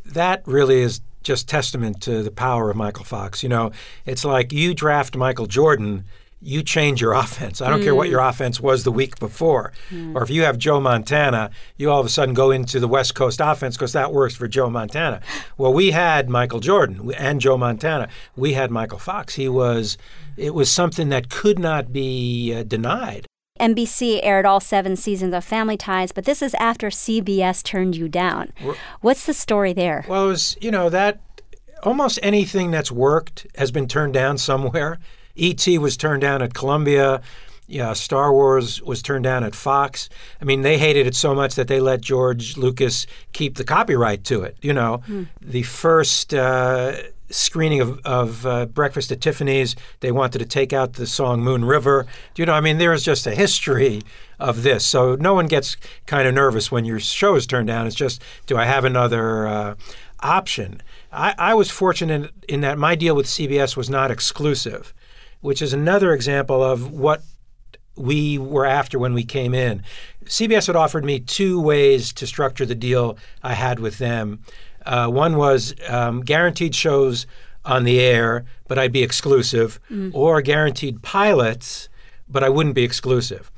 That 0.03 0.41
really 0.47 0.81
is 0.81 1.01
just 1.21 1.47
testament 1.47 2.01
to 2.01 2.23
the 2.23 2.31
power 2.31 2.71
of 2.71 2.77
Michael 2.77 3.05
Fox. 3.05 3.43
You 3.43 3.49
know, 3.49 3.71
it's 4.07 4.25
like 4.25 4.51
you 4.51 4.73
draft 4.73 5.15
Michael 5.15 5.45
Jordan 5.45 6.05
you 6.41 6.61
change 6.63 7.01
your 7.01 7.13
offense. 7.13 7.61
I 7.61 7.69
don't 7.69 7.81
mm. 7.81 7.83
care 7.83 7.95
what 7.95 8.09
your 8.09 8.21
mm. 8.21 8.29
offense 8.29 8.59
was 8.59 8.83
the 8.83 8.91
week 8.91 9.19
before. 9.19 9.71
Mm. 9.89 10.15
Or 10.15 10.23
if 10.23 10.29
you 10.29 10.43
have 10.43 10.57
Joe 10.57 10.79
Montana, 10.79 11.49
you 11.77 11.89
all 11.89 11.99
of 11.99 12.05
a 12.05 12.09
sudden 12.09 12.33
go 12.33 12.51
into 12.51 12.79
the 12.79 12.87
West 12.87 13.15
Coast 13.15 13.39
offense 13.41 13.75
because 13.75 13.93
that 13.93 14.13
works 14.13 14.35
for 14.35 14.47
Joe 14.47 14.69
Montana. 14.69 15.21
Well, 15.57 15.73
we 15.73 15.91
had 15.91 16.29
Michael 16.29 16.59
Jordan 16.59 17.13
and 17.17 17.41
Joe 17.41 17.57
Montana. 17.57 18.09
We 18.35 18.53
had 18.53 18.71
Michael 18.71 18.99
Fox. 18.99 19.35
He 19.35 19.49
was, 19.49 19.97
it 20.37 20.53
was 20.53 20.71
something 20.71 21.09
that 21.09 21.29
could 21.29 21.59
not 21.59 21.91
be 21.91 22.53
uh, 22.53 22.63
denied. 22.63 23.25
NBC 23.59 24.19
aired 24.21 24.45
all 24.45 24.59
seven 24.59 24.97
seasons 24.97 25.33
of 25.33 25.45
Family 25.45 25.77
Ties, 25.77 26.11
but 26.11 26.25
this 26.25 26.41
is 26.41 26.53
after 26.55 26.89
CBS 26.89 27.63
turned 27.63 27.95
you 27.95 28.09
down. 28.09 28.51
What's 28.99 29.25
the 29.25 29.33
story 29.33 29.71
there? 29.71 30.03
Well, 30.09 30.25
it 30.25 30.27
was, 30.27 30.57
you 30.59 30.71
know, 30.71 30.89
that 30.89 31.21
almost 31.83 32.19
anything 32.21 32.71
that's 32.71 32.91
worked 32.91 33.47
has 33.55 33.71
been 33.71 33.87
turned 33.87 34.13
down 34.13 34.37
somewhere. 34.37 34.99
E.T. 35.35 35.77
was 35.77 35.97
turned 35.97 36.21
down 36.21 36.41
at 36.41 36.53
Columbia. 36.53 37.21
Yeah, 37.67 37.93
Star 37.93 38.31
Wars 38.31 38.81
was 38.81 39.01
turned 39.01 39.23
down 39.23 39.43
at 39.43 39.55
Fox. 39.55 40.07
I 40.39 40.45
mean, 40.45 40.61
they 40.61 40.77
hated 40.77 41.07
it 41.07 41.15
so 41.15 41.33
much 41.33 41.55
that 41.55 41.67
they 41.67 41.79
let 41.79 42.01
George 42.01 42.57
Lucas 42.57 43.07
keep 43.33 43.55
the 43.55 43.63
copyright 43.63 44.23
to 44.25 44.43
it. 44.43 44.55
You 44.61 44.73
know, 44.73 45.01
mm. 45.07 45.27
the 45.41 45.63
first 45.63 46.33
uh, 46.33 46.93
screening 47.31 47.81
of, 47.81 47.99
of 48.05 48.45
uh, 48.45 48.65
Breakfast 48.67 49.11
at 49.11 49.19
Tiffany's, 49.19 49.75
they 50.01 50.11
wanted 50.11 50.39
to 50.39 50.45
take 50.45 50.73
out 50.73 50.93
the 50.93 51.07
song 51.07 51.41
Moon 51.41 51.65
River. 51.65 52.05
You 52.35 52.45
know, 52.45 52.53
I 52.53 52.61
mean, 52.61 52.77
there 52.77 52.93
is 52.93 53.03
just 53.03 53.25
a 53.25 53.33
history 53.33 54.03
of 54.39 54.63
this. 54.63 54.85
So 54.85 55.15
no 55.15 55.33
one 55.33 55.47
gets 55.47 55.75
kind 56.05 56.27
of 56.27 56.33
nervous 56.33 56.71
when 56.71 56.85
your 56.85 56.99
show 56.99 57.35
is 57.35 57.47
turned 57.47 57.67
down. 57.67 57.87
It's 57.87 57.95
just, 57.95 58.21
do 58.45 58.57
I 58.57 58.65
have 58.65 58.85
another 58.85 59.47
uh, 59.47 59.75
option? 60.19 60.81
I, 61.11 61.33
I 61.37 61.53
was 61.55 61.71
fortunate 61.71 62.31
in 62.47 62.61
that 62.61 62.77
my 62.77 62.95
deal 62.95 63.15
with 63.15 63.25
CBS 63.25 63.75
was 63.75 63.89
not 63.89 64.11
exclusive 64.11 64.93
which 65.45 65.61
is 65.61 65.73
another 65.73 66.11
example 66.11 66.63
of 66.63 66.91
what 66.91 67.21
we 67.95 68.37
were 68.37 68.65
after 68.65 68.97
when 68.97 69.13
we 69.13 69.23
came 69.23 69.53
in. 69.53 69.83
CBS 70.25 70.67
had 70.67 70.75
offered 70.75 71.05
me 71.05 71.19
two 71.19 71.61
ways 71.61 72.11
to 72.13 72.27
structure 72.27 72.65
the 72.65 72.75
deal 72.75 73.17
I 73.43 73.53
had 73.53 73.79
with 73.79 73.99
them. 73.99 74.39
Uh, 74.85 75.07
one 75.07 75.37
was 75.37 75.75
um, 75.87 76.21
guaranteed 76.21 76.75
shows 76.75 77.27
on 77.63 77.83
the 77.83 77.99
air, 77.99 78.45
but 78.67 78.77
I'd 78.77 78.91
be 78.91 79.03
exclusive, 79.03 79.79
mm. 79.89 80.11
or 80.13 80.41
guaranteed 80.41 81.03
pilots, 81.03 81.89
but 82.27 82.43
I 82.43 82.49
wouldn't 82.49 82.75
be 82.75 82.83
exclusive. 82.83 83.51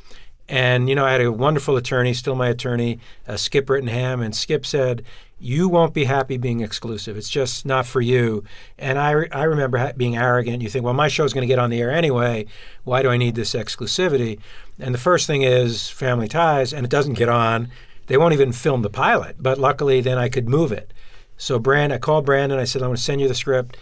And, 0.49 0.87
you 0.87 0.95
know, 0.95 1.05
I 1.05 1.11
had 1.11 1.21
a 1.21 1.31
wonderful 1.31 1.75
attorney, 1.75 2.13
still 2.13 2.35
my 2.35 2.47
attorney, 2.47 2.99
uh, 3.27 3.35
Skip 3.35 3.65
Brittenham, 3.65 4.21
and 4.21 4.33
Skip 4.33 4.65
said, 4.65 5.03
You 5.39 5.67
won't 5.67 5.93
be 5.93 6.05
happy 6.05 6.37
being 6.37 6.61
exclusive. 6.61 7.17
It's 7.17 7.29
just 7.29 7.65
not 7.65 7.85
for 7.85 7.99
you. 7.99 8.43
And 8.77 8.97
I, 8.97 9.11
re- 9.11 9.29
I 9.31 9.43
remember 9.43 9.77
ha- 9.77 9.91
being 9.97 10.15
arrogant. 10.15 10.61
You 10.61 10.69
think, 10.69 10.85
Well, 10.85 10.93
my 10.93 11.09
show's 11.09 11.33
going 11.33 11.41
to 11.41 11.53
get 11.53 11.59
on 11.59 11.69
the 11.69 11.81
air 11.81 11.91
anyway. 11.91 12.45
Why 12.85 13.01
do 13.01 13.09
I 13.09 13.17
need 13.17 13.35
this 13.35 13.53
exclusivity? 13.53 14.39
And 14.79 14.93
the 14.93 14.99
first 14.99 15.27
thing 15.27 15.41
is 15.41 15.89
Family 15.89 16.29
Ties, 16.29 16.73
and 16.73 16.85
it 16.85 16.89
doesn't 16.89 17.15
get 17.15 17.29
on. 17.29 17.69
They 18.07 18.17
won't 18.17 18.33
even 18.33 18.53
film 18.53 18.83
the 18.83 18.89
pilot. 18.89 19.35
But 19.39 19.57
luckily, 19.57 19.99
then 19.99 20.17
I 20.17 20.29
could 20.29 20.47
move 20.47 20.71
it. 20.71 20.93
So, 21.35 21.59
Brand, 21.59 21.91
I 21.91 21.97
called 21.97 22.25
Brandon. 22.25 22.57
I 22.57 22.63
said, 22.63 22.81
I'm 22.81 22.87
going 22.87 22.95
to 22.95 23.01
send 23.01 23.19
you 23.19 23.27
the 23.27 23.35
script. 23.35 23.77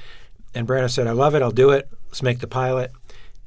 And 0.55 0.65
Brandon 0.65 0.89
said, 0.89 1.05
I 1.05 1.11
love 1.11 1.35
it. 1.35 1.41
I'll 1.43 1.51
do 1.51 1.69
it. 1.69 1.89
Let's 2.07 2.23
make 2.23 2.39
the 2.39 2.47
pilot. 2.47 2.91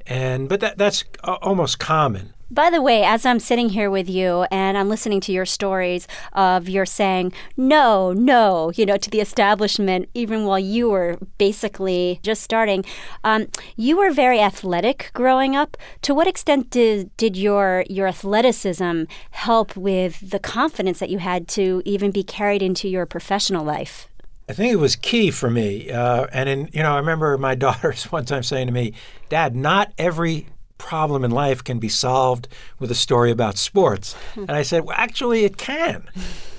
And 0.07 0.47
but 0.49 0.61
that 0.61 0.77
that's 0.77 1.03
almost 1.23 1.79
common. 1.79 2.33
By 2.51 2.71
the 2.71 2.81
way, 2.81 3.03
as 3.03 3.27
I'm 3.27 3.39
sitting 3.39 3.69
here 3.69 3.91
with 3.91 4.09
you 4.09 4.47
and 4.49 4.75
I'm 4.75 4.89
listening 4.89 5.21
to 5.21 5.31
your 5.31 5.45
stories 5.45 6.07
of 6.33 6.67
your 6.67 6.85
saying 6.85 7.31
no, 7.55 8.11
no, 8.11 8.71
you 8.75 8.87
know, 8.87 8.97
to 8.97 9.09
the 9.09 9.21
establishment, 9.21 10.09
even 10.15 10.45
while 10.45 10.57
you 10.57 10.89
were 10.89 11.19
basically 11.37 12.19
just 12.23 12.41
starting, 12.41 12.83
um, 13.23 13.49
you 13.75 13.97
were 13.97 14.09
very 14.09 14.39
athletic 14.39 15.11
growing 15.13 15.55
up. 15.55 15.77
To 16.01 16.15
what 16.15 16.25
extent 16.25 16.71
did 16.71 17.15
did 17.17 17.37
your 17.37 17.85
your 17.87 18.07
athleticism 18.07 19.03
help 19.29 19.77
with 19.77 20.31
the 20.31 20.39
confidence 20.39 20.97
that 20.97 21.11
you 21.11 21.19
had 21.19 21.47
to 21.49 21.83
even 21.85 22.09
be 22.09 22.23
carried 22.23 22.63
into 22.63 22.89
your 22.89 23.05
professional 23.05 23.63
life? 23.63 24.07
I 24.49 24.53
think 24.53 24.73
it 24.73 24.77
was 24.77 24.95
key 24.95 25.29
for 25.29 25.51
me. 25.51 25.91
Uh, 25.91 26.25
and 26.33 26.49
in, 26.49 26.69
you 26.73 26.81
know, 26.81 26.93
I 26.93 26.97
remember 26.97 27.37
my 27.37 27.53
daughters 27.67 28.05
one 28.11 28.25
time 28.25 28.41
saying 28.41 28.65
to 28.65 28.73
me, 28.73 28.93
"Dad, 29.29 29.55
not 29.55 29.93
every 29.99 30.47
problem 30.79 31.23
in 31.23 31.29
life 31.29 31.63
can 31.63 31.77
be 31.77 31.89
solved 31.89 32.47
with 32.79 32.89
a 32.89 32.95
story 32.95 33.29
about 33.29 33.57
sports." 33.57 34.15
and 34.35 34.51
I 34.51 34.63
said, 34.63 34.85
"Well, 34.85 34.95
actually, 34.97 35.45
it 35.45 35.57
can, 35.57 36.09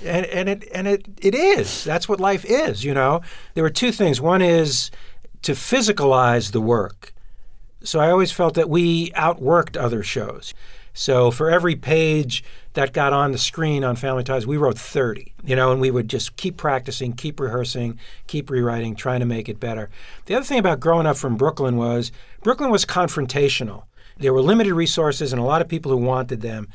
and, 0.05 0.25
and 0.27 0.47
it 0.47 0.69
and 0.73 0.87
it 0.87 1.05
it 1.21 1.35
is. 1.35 1.83
That's 1.83 2.07
what 2.07 2.21
life 2.21 2.45
is. 2.45 2.85
You 2.85 2.93
know, 2.93 3.19
there 3.53 3.63
were 3.63 3.69
two 3.69 3.91
things. 3.91 4.21
One 4.21 4.41
is 4.41 4.89
to 5.41 5.51
physicalize 5.53 6.51
the 6.51 6.61
work. 6.61 7.13
So 7.83 7.99
I 7.99 8.11
always 8.11 8.31
felt 8.31 8.53
that 8.53 8.69
we 8.69 9.09
outworked 9.11 9.75
other 9.75 10.03
shows. 10.03 10.53
So 10.93 11.31
for 11.31 11.49
every 11.49 11.75
page 11.75 12.43
that 12.73 12.93
got 12.93 13.13
on 13.13 13.31
the 13.31 13.37
screen 13.37 13.83
on 13.83 13.95
Family 13.95 14.23
Ties, 14.23 14.45
we 14.45 14.57
wrote 14.57 14.77
30, 14.77 15.33
you 15.43 15.55
know, 15.55 15.71
and 15.71 15.79
we 15.79 15.89
would 15.89 16.09
just 16.09 16.35
keep 16.35 16.57
practicing, 16.57 17.13
keep 17.13 17.39
rehearsing, 17.39 17.97
keep 18.27 18.49
rewriting, 18.49 18.95
trying 18.95 19.21
to 19.21 19.25
make 19.25 19.49
it 19.49 19.59
better. 19.59 19.89
The 20.25 20.35
other 20.35 20.45
thing 20.45 20.59
about 20.59 20.79
growing 20.79 21.05
up 21.05 21.17
from 21.17 21.37
Brooklyn 21.37 21.77
was 21.77 22.11
Brooklyn 22.43 22.71
was 22.71 22.85
confrontational. 22.85 23.83
There 24.21 24.33
were 24.33 24.41
limited 24.41 24.73
resources 24.73 25.33
and 25.33 25.41
a 25.41 25.45
lot 25.45 25.61
of 25.61 25.67
people 25.67 25.91
who 25.91 25.97
wanted 25.97 26.41
them. 26.41 26.67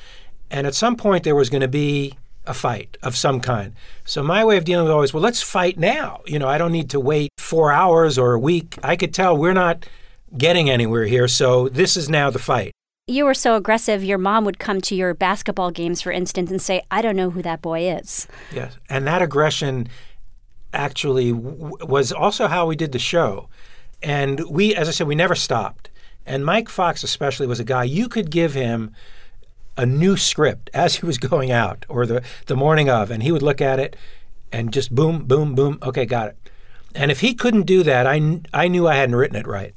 And 0.50 0.67
at 0.67 0.75
some 0.75 0.97
point, 0.97 1.25
there 1.25 1.35
was 1.35 1.50
going 1.50 1.62
to 1.62 1.69
be 1.69 2.15
a 2.47 2.55
fight 2.55 2.97
of 3.03 3.17
some 3.17 3.41
kind. 3.41 3.73
So 4.05 4.23
my 4.23 4.45
way 4.45 4.57
of 4.57 4.65
dealing 4.65 4.85
with 4.85 4.93
it 4.93 4.95
always, 4.95 5.12
well, 5.12 5.23
let's 5.23 5.43
fight 5.43 5.79
now. 5.79 6.21
You 6.26 6.38
know, 6.38 6.49
I 6.49 6.59
don't 6.59 6.73
need 6.73 6.91
to 6.91 7.00
wait 7.00 7.31
four 7.38 7.73
hours 7.73 8.19
or 8.19 8.35
a 8.35 8.38
week. 8.38 8.79
I 8.83 8.95
could 8.95 9.12
tell 9.12 9.37
we're 9.37 9.53
not 9.53 9.88
getting 10.37 10.71
anywhere 10.71 11.07
here, 11.07 11.26
so 11.26 11.69
this 11.69 11.97
is 11.97 12.09
now 12.09 12.31
the 12.31 12.38
fight 12.38 12.73
you 13.09 13.25
were 13.25 13.35
so 13.35 13.55
aggressive, 13.55 14.03
your 14.03 14.19
mom 14.19 14.45
would 14.45 14.59
come 14.59 14.81
to 14.81 14.95
your 14.95 15.15
basketball 15.15 15.71
games, 15.71 16.03
for 16.03 16.11
instance, 16.11 16.50
and 16.50 16.61
say, 16.61 16.83
I 16.91 17.03
don't 17.03 17.17
know 17.17 17.31
who 17.31 17.43
that 17.43 17.62
boy 17.62 17.88
is. 17.88 18.26
Yes. 18.53 18.76
And 18.89 19.06
that 19.06 19.23
aggression 19.23 19.89
actually 20.73 21.32
w- 21.32 21.76
was 21.82 22.11
also 22.11 22.49
how 22.49 22.67
we 22.67 22.75
did 22.75 22.91
the 22.93 22.99
show. 22.99 23.49
And 24.02 24.41
we, 24.50 24.75
as 24.75 24.89
I 24.89 24.91
said, 24.91 25.06
we 25.06 25.15
never 25.15 25.37
stopped. 25.37 25.89
And 26.26 26.45
Mike 26.45 26.69
Fox, 26.69 27.04
especially, 27.04 27.47
was 27.47 27.60
a 27.60 27.65
guy 27.65 27.84
you 27.84 28.08
could 28.08 28.30
give 28.30 28.54
him 28.54 28.93
a 29.76 29.86
new 29.86 30.17
script 30.17 30.71
as 30.75 30.97
he 30.97 31.06
was 31.06 31.19
going 31.19 31.50
out 31.50 31.86
or 31.89 32.04
the, 32.04 32.23
the 32.47 32.56
morning 32.56 32.91
of, 32.91 33.10
and 33.10 33.23
he 33.23 33.30
would 33.30 33.43
look 33.43 33.60
at 33.60 33.78
it 33.78 33.97
and 34.52 34.73
just 34.73 34.95
boom, 34.95 35.25
boom, 35.25 35.54
boom. 35.54 35.78
Okay, 35.82 36.04
got 36.04 36.28
it. 36.28 36.36
And 36.95 37.10
if 37.10 37.21
he 37.21 37.34
couldn't 37.34 37.62
do 37.62 37.82
that, 37.82 38.06
I, 38.06 38.41
I 38.52 38.69
knew 38.69 38.89
I 38.89 38.97
hadn't 38.97 39.17
written 39.17 39.36
it 39.36 39.47
right. 39.47 39.75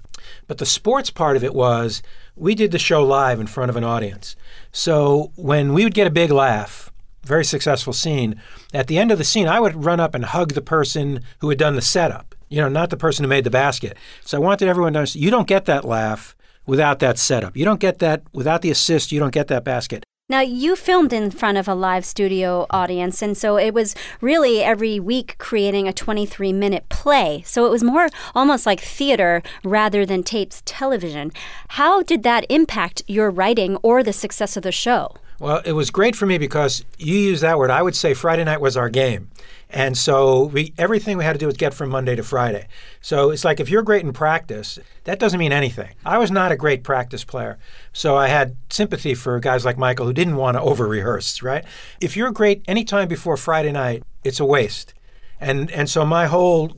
But 0.48 0.58
the 0.58 0.66
sports 0.66 1.10
part 1.10 1.36
of 1.36 1.44
it 1.44 1.54
was 1.54 2.02
we 2.36 2.56
did 2.56 2.72
the 2.72 2.80
show 2.80 3.04
live 3.04 3.40
in 3.40 3.48
front 3.48 3.70
of 3.70 3.76
an 3.76 3.84
audience. 3.84 4.36
So 4.72 5.32
when 5.36 5.74
we 5.74 5.84
would 5.84 5.94
get 5.94 6.08
a 6.08 6.12
big 6.12 6.32
laugh, 6.32 6.92
very 7.24 7.44
successful 7.44 7.94
scene, 7.94 8.42
at 8.74 8.88
the 8.88 8.98
end 8.98 9.12
of 9.12 9.18
the 9.18 9.24
scene, 9.24 9.48
I 9.48 9.60
would 9.60 9.84
run 9.84 10.00
up 10.00 10.16
and 10.16 10.24
hug 10.24 10.54
the 10.54 10.62
person 10.62 11.22
who 11.40 11.50
had 11.50 11.58
done 11.58 11.76
the 11.76 11.82
setup, 11.82 12.36
you 12.48 12.62
know, 12.62 12.70
not 12.70 12.90
the 12.90 12.98
person 12.98 13.24
who 13.24 13.30
made 13.30 13.44
the 13.44 13.50
basket. 13.50 13.98
So 14.24 14.38
I 14.38 14.42
wanted 14.42 14.68
everyone 14.68 14.94
to 14.94 15.00
understand 15.00 15.24
you 15.24 15.32
don't 15.32 15.48
get 15.48 15.66
that 15.66 15.86
laugh 15.86 16.36
without 16.70 17.00
that 17.00 17.18
setup. 17.18 17.58
You 17.58 17.66
don't 17.66 17.80
get 17.80 17.98
that 18.00 18.22
without 18.32 18.62
the 18.62 18.70
assist, 18.70 19.12
you 19.12 19.20
don't 19.20 19.34
get 19.34 19.48
that 19.48 19.64
basket. 19.64 20.04
Now, 20.32 20.42
you 20.42 20.76
filmed 20.76 21.12
in 21.12 21.32
front 21.32 21.58
of 21.58 21.68
a 21.68 21.74
live 21.74 22.06
studio 22.06 22.68
audience, 22.70 23.24
and 23.24 23.36
so 23.36 23.58
it 23.58 23.74
was 23.74 23.96
really 24.22 24.62
every 24.62 25.00
week 25.00 25.36
creating 25.40 25.88
a 25.88 25.94
23 25.94 26.54
minute 26.54 26.88
play. 26.88 27.42
So 27.48 27.66
it 27.66 27.72
was 27.72 27.84
more 27.84 28.10
almost 28.36 28.68
like 28.68 28.80
theater 28.80 29.42
rather 29.64 30.06
than 30.06 30.22
tapes 30.22 30.62
television. 30.66 31.32
How 31.70 32.04
did 32.04 32.22
that 32.22 32.46
impact 32.48 33.02
your 33.08 33.32
writing 33.32 33.78
or 33.78 34.04
the 34.04 34.14
success 34.14 34.56
of 34.56 34.62
the 34.62 34.72
show? 34.72 35.16
Well, 35.40 35.64
it 35.66 35.72
was 35.72 35.90
great 35.90 36.16
for 36.16 36.28
me 36.28 36.38
because 36.38 36.86
you 37.00 37.18
use 37.18 37.42
that 37.42 37.58
word. 37.58 37.72
I 37.72 37.82
would 37.82 37.96
say 37.96 38.14
Friday 38.14 38.44
night 38.44 38.62
was 38.62 38.78
our 38.78 38.90
game. 38.90 39.32
And 39.72 39.96
so 39.96 40.46
we 40.46 40.74
everything 40.80 41.18
we 41.18 41.24
had 41.24 41.34
to 41.34 41.40
do 41.40 41.46
was 41.46 41.56
get 41.56 41.76
from 41.76 41.90
Monday 41.90 42.16
to 42.16 42.24
Friday. 42.24 42.68
So 43.02 43.30
it's 43.30 43.46
like 43.46 43.60
if 43.60 43.70
you're 43.70 43.84
great 43.84 44.04
in 44.04 44.14
practice, 44.14 44.80
that 45.04 45.20
doesn't 45.20 45.40
mean 45.40 45.52
anything. 45.52 45.92
I 46.04 46.18
was 46.18 46.32
not 46.32 46.52
a 46.52 46.58
great 46.58 46.84
practice 46.84 47.24
player. 47.24 47.60
So 47.94 48.16
I 48.16 48.30
had 48.30 48.58
sympathy 48.72 49.14
for 49.14 49.40
guys 49.40 49.66
like 49.66 49.78
Michael 49.78 50.08
who 50.08 50.14
didn't 50.14 50.38
want 50.38 50.58
to 50.58 50.62
over 50.62 50.88
rehearse, 50.88 51.44
right? 51.44 51.64
If 52.02 52.18
you're 52.18 52.32
great 52.32 52.64
anytime 52.68 53.08
before 53.08 53.38
Friday 53.38 53.72
night, 53.72 54.02
it's 54.24 54.40
a 54.40 54.46
waste. 54.46 54.96
And 55.40 55.70
and 55.72 55.88
so 55.88 56.04
my 56.04 56.26
whole 56.26 56.74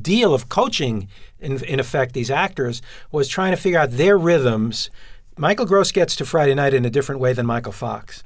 deal 0.00 0.32
of 0.32 0.48
coaching 0.48 1.08
in, 1.40 1.62
in 1.64 1.80
effect 1.80 2.14
these 2.14 2.30
actors 2.30 2.82
was 3.10 3.28
trying 3.28 3.50
to 3.50 3.56
figure 3.56 3.78
out 3.78 3.90
their 3.90 4.16
rhythms 4.16 4.90
Michael 5.38 5.64
Gross 5.64 5.92
gets 5.92 6.14
to 6.16 6.26
Friday 6.26 6.54
night 6.54 6.74
in 6.74 6.84
a 6.84 6.90
different 6.90 7.20
way 7.20 7.32
than 7.32 7.46
Michael 7.46 7.72
Fox. 7.72 8.22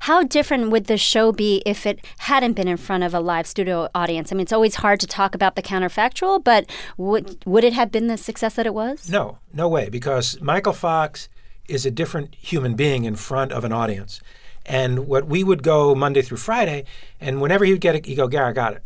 How 0.00 0.22
different 0.22 0.70
would 0.70 0.86
the 0.86 0.96
show 0.96 1.30
be 1.30 1.62
if 1.66 1.84
it 1.84 2.02
hadn't 2.18 2.54
been 2.54 2.66
in 2.66 2.78
front 2.78 3.04
of 3.04 3.12
a 3.12 3.20
live 3.20 3.46
studio 3.46 3.90
audience? 3.94 4.32
I 4.32 4.36
mean, 4.36 4.42
it's 4.42 4.54
always 4.54 4.76
hard 4.76 4.98
to 5.00 5.06
talk 5.06 5.34
about 5.34 5.54
the 5.54 5.62
counterfactual, 5.62 6.42
but 6.42 6.70
would 6.96 7.44
would 7.44 7.62
it 7.62 7.74
have 7.74 7.92
been 7.92 8.06
the 8.06 8.16
success 8.16 8.54
that 8.54 8.64
it 8.64 8.72
was? 8.72 9.10
No, 9.10 9.38
no 9.52 9.68
way, 9.68 9.90
because 9.90 10.40
Michael 10.40 10.72
Fox 10.72 11.28
is 11.68 11.84
a 11.84 11.90
different 11.90 12.34
human 12.34 12.74
being 12.74 13.04
in 13.04 13.16
front 13.16 13.52
of 13.52 13.64
an 13.64 13.72
audience. 13.72 14.20
And 14.64 15.06
what 15.06 15.26
we 15.26 15.44
would 15.44 15.62
go 15.62 15.94
Monday 15.94 16.22
through 16.22 16.38
Friday, 16.38 16.84
and 17.20 17.42
whenever 17.42 17.66
he'd 17.66 17.80
get 17.80 17.94
it, 17.96 18.06
he'd 18.06 18.14
go, 18.14 18.28
Gary, 18.28 18.48
I 18.48 18.52
got 18.52 18.72
it. 18.72 18.82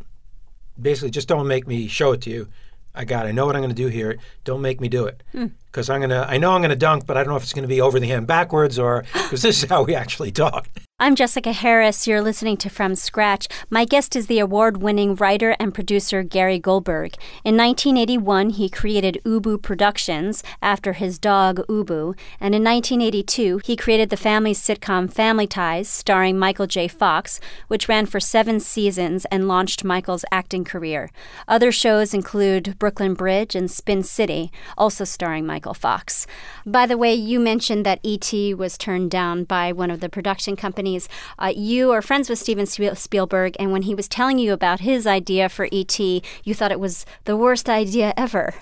Basically, 0.81 1.11
just 1.11 1.29
don't 1.29 1.47
make 1.47 1.69
me 1.69 1.87
show 1.87 2.13
it 2.13 2.21
to 2.23 2.31
you. 2.31 2.49
I 2.95 3.05
got 3.05 3.27
it. 3.27 3.31
I 3.31 3.33
know 3.33 3.47
what 3.47 3.57
I'm 3.57 3.63
going 3.63 3.75
to 3.75 3.83
do 3.83 3.89
here. 3.89 4.19
Don't 4.45 4.61
make 4.61 4.81
me 4.81 4.89
do 4.89 5.07
it. 5.07 5.23
Because 5.33 5.87
hmm. 5.87 5.93
I'm 5.93 6.01
going 6.01 6.11
to, 6.11 6.27
I 6.29 6.39
know 6.39 6.53
I'm 6.53 6.61
going 6.61 6.71
to 6.71 6.77
dunk, 6.77 7.07
but 7.07 7.17
I 7.17 7.23
don't 7.23 7.31
know 7.31 7.37
if 7.37 7.43
it's 7.43 7.53
going 7.53 7.63
to 7.63 7.69
be 7.69 7.81
over 7.81 8.01
the 8.01 8.07
hand 8.07 8.27
backwards 8.27 8.79
or, 8.79 9.05
because 9.13 9.43
this 9.43 9.63
is 9.63 9.69
how 9.71 9.85
we 9.85 9.95
actually 9.95 10.33
talk. 10.33 10.69
I'm 11.03 11.15
Jessica 11.15 11.53
Harris. 11.53 12.07
You're 12.07 12.21
listening 12.21 12.59
to 12.59 12.69
From 12.69 12.95
Scratch. 12.95 13.49
My 13.71 13.87
guest 13.87 14.15
is 14.15 14.27
the 14.27 14.39
award 14.39 14.83
winning 14.83 15.15
writer 15.15 15.57
and 15.59 15.73
producer 15.73 16.23
Gary 16.23 16.59
Goldberg. 16.59 17.15
In 17.43 17.57
1981, 17.57 18.51
he 18.51 18.69
created 18.69 19.19
Ubu 19.25 19.63
Productions 19.63 20.43
after 20.61 20.93
his 20.93 21.19
dog 21.19 21.67
Ubu. 21.71 22.19
And 22.39 22.55
in 22.55 22.63
1982, 22.63 23.63
he 23.65 23.77
created 23.77 24.11
the 24.11 24.19
family 24.19 24.53
sitcom 24.53 25.11
Family 25.11 25.47
Ties, 25.47 25.89
starring 25.89 26.39
Michael 26.39 26.67
J. 26.67 26.87
Fox, 26.87 27.41
which 27.69 27.89
ran 27.89 28.05
for 28.05 28.21
seven 28.21 28.61
seasons 28.61 29.25
and 29.31 29.49
launched 29.49 29.83
Michael's 29.83 30.27
acting 30.31 30.65
career. 30.65 31.11
Other 31.49 31.73
shows 31.73 32.13
include 32.13 32.79
Brooklyn 32.79 33.15
Bridge 33.15 33.55
and 33.55 33.71
Spin 33.71 34.03
City, 34.03 34.53
also 34.77 35.05
starring 35.05 35.47
Michael 35.47 35.73
Fox. 35.73 36.27
By 36.67 36.85
the 36.85 36.99
way, 36.99 37.15
you 37.15 37.41
mentioned 37.41 37.87
that 37.87 38.01
E.T. 38.03 38.53
was 38.53 38.77
turned 38.77 39.11
down 39.11 39.45
by 39.45 39.73
one 39.73 39.91
of 39.91 40.01
the 40.01 40.11
production 40.11 40.57
companies 40.57 40.90
companies. 40.91 41.09
Uh, 41.39 41.53
you 41.55 41.91
are 41.93 42.03
friends 42.03 42.29
with 42.29 42.39
Steven 42.39 42.67
Spielberg, 42.67 43.57
and 43.59 43.73
when 43.73 43.83
he 43.83 43.95
was 43.95 44.09
telling 44.09 44.39
you 44.39 44.53
about 44.53 44.81
his 44.81 45.07
idea 45.07 45.49
for 45.49 45.69
ET, 45.73 45.99
you 45.99 46.55
thought 46.55 46.73
it 46.73 46.81
was 46.81 47.07
the 47.25 47.37
worst 47.37 47.69
idea 47.69 48.13
ever. 48.17 48.55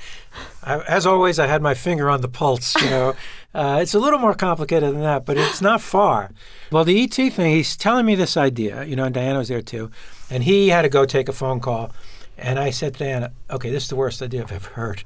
As 0.62 1.06
always, 1.06 1.38
I 1.38 1.46
had 1.46 1.62
my 1.62 1.74
finger 1.74 2.10
on 2.10 2.20
the 2.20 2.28
pulse. 2.28 2.74
You 2.82 2.90
know, 2.90 3.14
uh, 3.54 3.78
it's 3.80 3.94
a 3.94 3.98
little 3.98 4.18
more 4.18 4.34
complicated 4.34 4.94
than 4.94 5.02
that, 5.02 5.24
but 5.24 5.36
it's 5.36 5.60
not 5.60 5.80
far. 5.80 6.30
Well, 6.70 6.84
the 6.84 7.02
ET 7.02 7.14
thing, 7.14 7.54
he's 7.54 7.76
telling 7.76 8.06
me 8.06 8.14
this 8.14 8.36
idea. 8.36 8.84
You 8.84 8.96
know, 8.96 9.04
and 9.04 9.14
Diana 9.14 9.38
was 9.38 9.48
there 9.48 9.62
too, 9.62 9.90
and 10.30 10.44
he 10.44 10.68
had 10.68 10.82
to 10.82 10.88
go 10.88 11.04
take 11.04 11.28
a 11.28 11.32
phone 11.32 11.60
call, 11.60 11.90
and 12.36 12.58
I 12.58 12.70
said 12.70 12.94
to 12.94 13.04
Diana, 13.04 13.32
"Okay, 13.50 13.70
this 13.70 13.84
is 13.84 13.88
the 13.88 13.96
worst 13.96 14.22
idea 14.22 14.42
I've 14.42 14.52
ever 14.52 14.70
heard." 14.70 15.04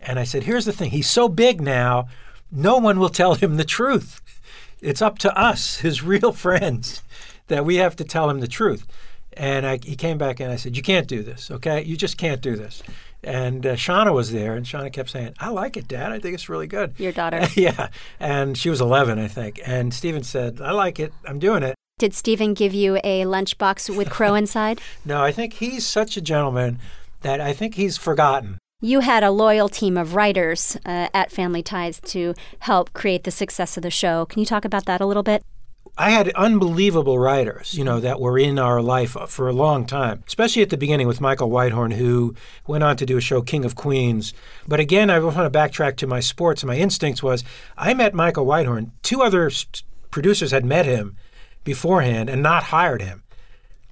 And 0.00 0.18
I 0.18 0.24
said, 0.24 0.44
"Here's 0.44 0.64
the 0.64 0.72
thing. 0.72 0.90
He's 0.90 1.10
so 1.10 1.28
big 1.28 1.60
now, 1.60 2.08
no 2.50 2.78
one 2.78 2.98
will 2.98 3.10
tell 3.10 3.34
him 3.34 3.56
the 3.56 3.64
truth." 3.64 4.20
It's 4.82 5.00
up 5.00 5.18
to 5.20 5.34
us, 5.38 5.78
his 5.78 6.02
real 6.02 6.32
friends, 6.46 7.02
that 7.46 7.64
we 7.64 7.76
have 7.76 7.96
to 7.96 8.04
tell 8.04 8.28
him 8.28 8.40
the 8.40 8.48
truth. 8.48 8.86
And 9.34 9.64
I, 9.66 9.78
he 9.82 9.96
came 9.96 10.18
back 10.18 10.40
and 10.40 10.52
I 10.52 10.56
said, 10.56 10.76
You 10.76 10.82
can't 10.82 11.08
do 11.08 11.22
this, 11.22 11.50
okay? 11.50 11.82
You 11.82 11.96
just 11.96 12.18
can't 12.18 12.42
do 12.42 12.56
this. 12.56 12.82
And 13.24 13.64
uh, 13.64 13.76
Shauna 13.76 14.12
was 14.12 14.32
there, 14.32 14.54
and 14.56 14.66
Shauna 14.66 14.92
kept 14.92 15.10
saying, 15.10 15.34
I 15.38 15.50
like 15.50 15.76
it, 15.76 15.86
Dad. 15.86 16.10
I 16.10 16.18
think 16.18 16.34
it's 16.34 16.48
really 16.48 16.66
good. 16.66 16.94
Your 16.98 17.12
daughter. 17.12 17.46
yeah. 17.54 17.88
And 18.18 18.58
she 18.58 18.68
was 18.68 18.80
11, 18.80 19.18
I 19.20 19.28
think. 19.28 19.60
And 19.64 19.94
Stephen 19.94 20.24
said, 20.24 20.60
I 20.60 20.72
like 20.72 20.98
it. 20.98 21.12
I'm 21.24 21.38
doing 21.38 21.62
it. 21.62 21.76
Did 21.98 22.14
Stephen 22.14 22.52
give 22.52 22.74
you 22.74 22.96
a 23.04 23.22
lunchbox 23.22 23.96
with 23.96 24.10
crow 24.10 24.34
inside? 24.42 24.80
no, 25.04 25.22
I 25.22 25.30
think 25.30 25.54
he's 25.54 25.86
such 25.86 26.16
a 26.16 26.20
gentleman 26.20 26.80
that 27.20 27.40
I 27.40 27.52
think 27.52 27.76
he's 27.76 27.96
forgotten. 27.96 28.58
You 28.84 28.98
had 28.98 29.22
a 29.22 29.30
loyal 29.30 29.68
team 29.68 29.96
of 29.96 30.16
writers 30.16 30.76
uh, 30.84 31.06
at 31.14 31.30
Family 31.30 31.62
Ties 31.62 32.00
to 32.00 32.34
help 32.58 32.92
create 32.92 33.22
the 33.22 33.30
success 33.30 33.76
of 33.76 33.84
the 33.84 33.92
show. 33.92 34.26
Can 34.26 34.40
you 34.40 34.44
talk 34.44 34.64
about 34.64 34.86
that 34.86 35.00
a 35.00 35.06
little 35.06 35.22
bit? 35.22 35.44
I 35.96 36.10
had 36.10 36.30
unbelievable 36.30 37.16
writers, 37.16 37.74
you 37.74 37.84
know, 37.84 38.00
that 38.00 38.18
were 38.18 38.36
in 38.36 38.58
our 38.58 38.82
life 38.82 39.16
for 39.28 39.48
a 39.48 39.52
long 39.52 39.86
time, 39.86 40.24
especially 40.26 40.62
at 40.62 40.70
the 40.70 40.76
beginning 40.76 41.06
with 41.06 41.20
Michael 41.20 41.48
Weithorn, 41.48 41.92
who 41.92 42.34
went 42.66 42.82
on 42.82 42.96
to 42.96 43.06
do 43.06 43.16
a 43.16 43.20
show, 43.20 43.40
King 43.40 43.64
of 43.64 43.76
Queens. 43.76 44.34
But 44.66 44.80
again, 44.80 45.10
I 45.10 45.20
want 45.20 45.36
to 45.36 45.58
backtrack 45.58 45.94
to 45.98 46.08
my 46.08 46.18
sports. 46.18 46.64
My 46.64 46.76
instincts 46.76 47.22
was 47.22 47.44
I 47.78 47.94
met 47.94 48.14
Michael 48.14 48.46
Weithorn. 48.46 48.90
Two 49.02 49.22
other 49.22 49.48
producers 50.10 50.50
had 50.50 50.64
met 50.64 50.86
him 50.86 51.16
beforehand 51.62 52.28
and 52.28 52.42
not 52.42 52.64
hired 52.64 53.02
him. 53.02 53.22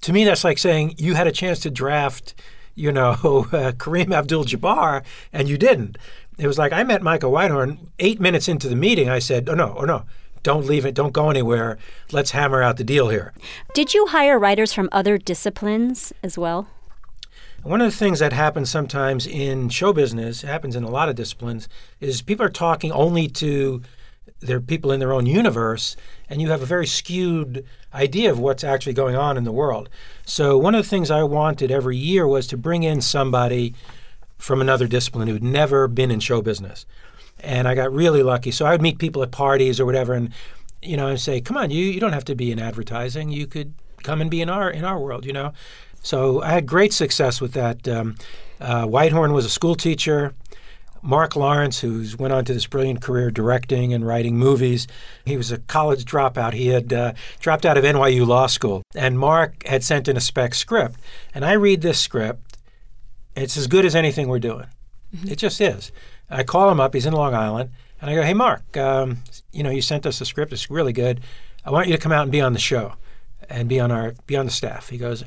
To 0.00 0.12
me, 0.12 0.24
that's 0.24 0.42
like 0.42 0.59
saying 0.59 0.96
you 0.98 1.14
had 1.14 1.29
a 1.29 1.33
chance 1.33 1.61
to 1.61 1.70
draft, 1.70 2.35
you 2.75 2.93
know, 2.93 3.11
uh, 3.53 3.73
Kareem 3.73 4.13
Abdul-Jabbar 4.13 5.05
and 5.33 5.49
you 5.49 5.59
didn't. 5.59 5.99
It 6.39 6.47
was 6.47 6.59
like 6.59 6.73
I 6.73 6.83
met 6.85 7.03
Michael 7.03 7.33
Weithorn 7.33 7.89
eight 7.99 8.21
minutes 8.21 8.49
into 8.49 8.69
the 8.69 8.77
meeting. 8.77 9.09
I 9.11 9.19
said, 9.19 9.49
"Oh 9.49 9.55
no, 9.55 9.75
oh 9.77 9.85
no, 9.85 10.05
don't 10.43 10.67
leave 10.67 10.87
it, 10.87 10.95
don't 10.95 11.13
go 11.13 11.29
anywhere. 11.29 11.79
Let's 12.13 12.31
hammer 12.31 12.63
out 12.63 12.77
the 12.79 12.85
deal 12.85 13.09
here. 13.11 13.33
Did 13.75 13.93
you 13.93 14.07
hire 14.07 14.39
writers 14.39 14.73
from 14.73 14.89
other 14.91 15.19
disciplines 15.19 16.13
as 16.23 16.39
well? 16.39 16.69
One 17.63 17.83
of 17.83 17.91
the 17.91 17.97
things 17.97 18.21
that 18.21 18.33
happens 18.33 18.71
sometimes 18.71 19.27
in 19.27 19.69
show 19.69 19.93
business, 19.93 20.41
happens 20.41 20.77
in 20.77 20.83
a 20.83 20.89
lot 20.89 21.11
of 21.11 21.15
disciplines, 21.15 21.69
is 22.01 22.23
people 22.23 22.47
are 22.47 22.51
talking 22.51 22.91
only 22.91 23.29
to 23.29 23.83
their 24.41 24.61
people 24.61 24.93
in 24.93 25.01
their 25.01 25.13
own 25.13 25.27
universe, 25.27 25.95
and 26.31 26.41
you 26.41 26.49
have 26.49 26.63
a 26.63 26.67
very 26.67 26.87
skewed 26.87 27.67
idea 27.94 28.31
of 28.31 28.38
what's 28.38 28.64
actually 28.64 28.92
going 28.92 29.16
on 29.16 29.37
in 29.37 29.44
the 29.44 29.53
world. 29.53 29.88
So, 30.24 30.57
one 30.57 30.74
of 30.74 30.85
the 30.85 30.88
things 30.88 31.11
I 31.11 31.22
wanted 31.22 31.70
every 31.70 31.96
year 31.96 32.26
was 32.26 32.46
to 32.48 32.57
bring 32.57 32.83
in 32.83 33.00
somebody 33.00 33.74
from 34.38 34.61
another 34.61 34.87
discipline 34.87 35.29
who'd 35.29 35.42
never 35.42 35.87
been 35.88 36.11
in 36.11 36.20
show 36.20 36.40
business 36.40 36.87
and 37.42 37.68
I 37.68 37.74
got 37.74 37.92
really 37.92 38.22
lucky. 38.22 38.50
So 38.50 38.66
I 38.66 38.72
would 38.72 38.83
meet 38.83 38.98
people 38.98 39.22
at 39.22 39.31
parties 39.31 39.81
or 39.81 39.87
whatever, 39.87 40.14
and 40.14 40.31
you 40.83 40.96
know, 40.96 41.09
and 41.09 41.20
say, 41.20 41.40
"Come 41.40 41.57
on, 41.57 41.70
you 41.70 41.85
you 41.85 42.00
don't 42.00 42.12
have 42.12 42.24
to 42.26 42.35
be 42.35 42.50
in 42.50 42.59
advertising. 42.59 43.31
You 43.31 43.46
could 43.46 43.74
come 44.03 44.20
and 44.20 44.31
be 44.31 44.40
in 44.40 44.48
our 44.48 44.70
in 44.70 44.85
our 44.85 44.98
world." 44.98 45.24
You 45.24 45.33
know, 45.33 45.53
so 46.03 46.42
I 46.42 46.50
had 46.50 46.66
great 46.66 46.92
success 46.92 47.40
with 47.40 47.53
that. 47.53 47.87
Um, 47.88 48.16
uh, 48.61 48.87
Weithorn 48.87 49.33
was 49.33 49.44
a 49.44 49.50
school 49.50 49.74
teacher. 49.74 50.35
Marc 51.03 51.35
Lawrence, 51.37 51.81
who's 51.81 52.17
went 52.17 52.33
on 52.33 52.45
to 52.45 52.53
this 52.53 52.67
brilliant 52.67 53.01
career 53.01 53.31
directing 53.31 53.95
and 53.95 54.07
writing 54.07 54.37
movies, 54.37 54.87
he 55.25 55.37
was 55.37 55.51
a 55.51 55.59
college 55.59 56.05
dropout. 56.05 56.53
He 56.53 56.69
had 56.69 56.93
uh, 56.93 57.13
dropped 57.39 57.65
out 57.65 57.79
of 57.79 57.85
NYU 57.85 58.27
Law 58.27 58.47
School, 58.47 58.83
and 58.95 59.19
Mark 59.19 59.67
had 59.67 59.83
sent 59.83 60.09
in 60.09 60.17
a 60.17 60.21
spec 60.21 60.55
script. 60.55 60.97
And 61.35 61.45
I 61.45 61.53
read 61.53 61.81
this 61.81 61.99
script. 61.99 62.59
It's 63.35 63.57
as 63.57 63.67
good 63.67 63.85
as 63.85 63.95
anything 63.95 64.29
we're 64.29 64.39
doing. 64.39 64.67
Mm-hmm. 65.15 65.29
It 65.29 65.37
just 65.37 65.61
is. 65.61 65.93
I 66.29 66.43
call 66.43 66.71
him 66.71 66.81
up. 66.81 66.95
He's 66.95 67.07
in 67.07 67.13
Long 67.13 67.35
Island, 67.35 67.71
and 68.01 68.11
I 68.11 68.15
go, 68.15 68.23
"Hey, 68.23 68.35
Mark, 68.35 68.77
um, 68.77 69.19
you 69.53 69.63
know, 69.63 69.71
you 69.71 69.83
sent 69.83 70.07
us 70.07 70.21
a 70.21 70.25
script. 70.25 70.53
It's 70.53 70.71
really 70.71 70.93
good. 70.93 71.21
I 71.65 71.71
want 71.71 71.89
you 71.89 71.95
to 71.95 72.01
come 72.01 72.13
out 72.13 72.23
and 72.23 72.33
be 72.33 72.41
on 72.41 72.53
the 72.53 72.59
show, 72.59 72.95
and 73.49 73.69
be 73.69 73.81
on 73.81 73.91
our 73.91 74.15
be 74.27 74.37
on 74.37 74.47
the 74.47 74.53
staff." 74.53 74.91
He 74.91 74.99
goes, 74.99 75.25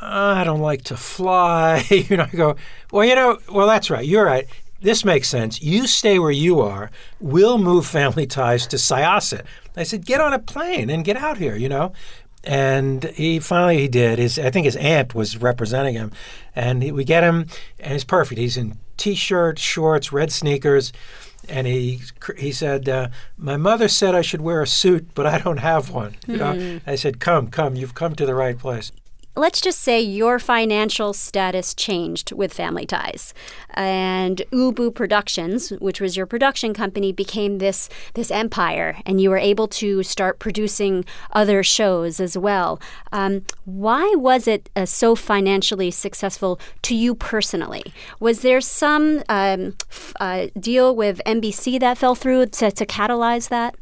"I 0.00 0.44
don't 0.44 0.60
like 0.60 0.84
to 0.84 0.96
fly." 0.96 1.84
you 1.90 2.16
know, 2.16 2.26
I 2.32 2.36
go, 2.36 2.56
"Well, 2.92 3.04
you 3.04 3.14
know, 3.14 3.38
well, 3.52 3.66
that's 3.66 3.90
right. 3.90 4.06
You're 4.06 4.24
right. 4.24 4.46
This 4.86 5.04
makes 5.04 5.28
sense. 5.28 5.60
You 5.60 5.88
stay 5.88 6.20
where 6.20 6.30
you 6.30 6.60
are. 6.60 6.92
We'll 7.18 7.58
move 7.58 7.86
family 7.86 8.24
ties 8.38 8.68
to 8.68 8.76
Syosset." 8.76 9.44
I 9.76 9.82
said, 9.82 10.06
"Get 10.06 10.20
on 10.20 10.32
a 10.32 10.38
plane 10.38 10.90
and 10.90 11.04
get 11.04 11.16
out 11.16 11.38
here." 11.38 11.56
You 11.56 11.68
know, 11.68 11.92
and 12.44 13.02
he 13.02 13.40
finally 13.40 13.78
he 13.78 13.88
did. 13.88 14.20
His 14.20 14.38
I 14.38 14.50
think 14.50 14.64
his 14.64 14.76
aunt 14.76 15.12
was 15.12 15.38
representing 15.38 15.94
him, 15.94 16.12
and 16.54 16.84
he, 16.84 16.92
we 16.92 17.02
get 17.02 17.24
him, 17.24 17.48
and 17.80 17.94
he's 17.94 18.04
perfect. 18.04 18.38
He's 18.38 18.56
in 18.56 18.78
t-shirt, 18.96 19.58
shorts, 19.58 20.12
red 20.12 20.30
sneakers, 20.30 20.92
and 21.48 21.66
he 21.66 22.02
he 22.38 22.52
said, 22.52 22.88
uh, 22.88 23.08
"My 23.36 23.56
mother 23.56 23.88
said 23.88 24.14
I 24.14 24.22
should 24.22 24.40
wear 24.40 24.62
a 24.62 24.68
suit, 24.68 25.08
but 25.14 25.26
I 25.26 25.38
don't 25.38 25.58
have 25.58 25.90
one." 25.90 26.14
You 26.28 26.36
know, 26.36 26.52
hmm. 26.52 26.78
I 26.86 26.94
said, 26.94 27.18
"Come, 27.18 27.48
come, 27.48 27.74
you've 27.74 27.94
come 27.94 28.14
to 28.14 28.24
the 28.24 28.36
right 28.36 28.56
place." 28.56 28.92
Let's 29.36 29.60
just 29.60 29.80
say 29.80 30.00
your 30.00 30.38
financial 30.38 31.12
status 31.12 31.74
changed 31.74 32.32
with 32.32 32.52
Family 32.52 32.86
Ties, 32.86 33.34
and 33.74 34.42
Ubu 34.50 34.94
Productions, 34.94 35.70
which 35.70 36.00
was 36.00 36.16
your 36.16 36.26
production 36.26 36.72
company, 36.72 37.12
became 37.12 37.58
this 37.58 37.88
this 38.14 38.30
empire, 38.30 38.96
and 39.04 39.20
you 39.20 39.30
were 39.30 39.38
able 39.38 39.68
to 39.68 40.02
start 40.02 40.38
producing 40.38 41.04
other 41.32 41.62
shows 41.62 42.18
as 42.18 42.36
well. 42.36 42.80
Um, 43.12 43.44
why 43.64 44.14
was 44.16 44.48
it 44.48 44.70
uh, 44.74 44.86
so 44.86 45.14
financially 45.14 45.90
successful 45.90 46.58
to 46.82 46.94
you 46.94 47.14
personally? 47.14 47.92
Was 48.18 48.40
there 48.40 48.60
some 48.60 49.22
um, 49.28 49.76
f- 49.90 50.14
uh, 50.20 50.46
deal 50.58 50.96
with 50.96 51.20
NBC 51.26 51.78
that 51.80 51.98
fell 51.98 52.14
through 52.14 52.46
to, 52.46 52.70
to 52.70 52.86
catalyze 52.86 53.48
that? 53.50 53.76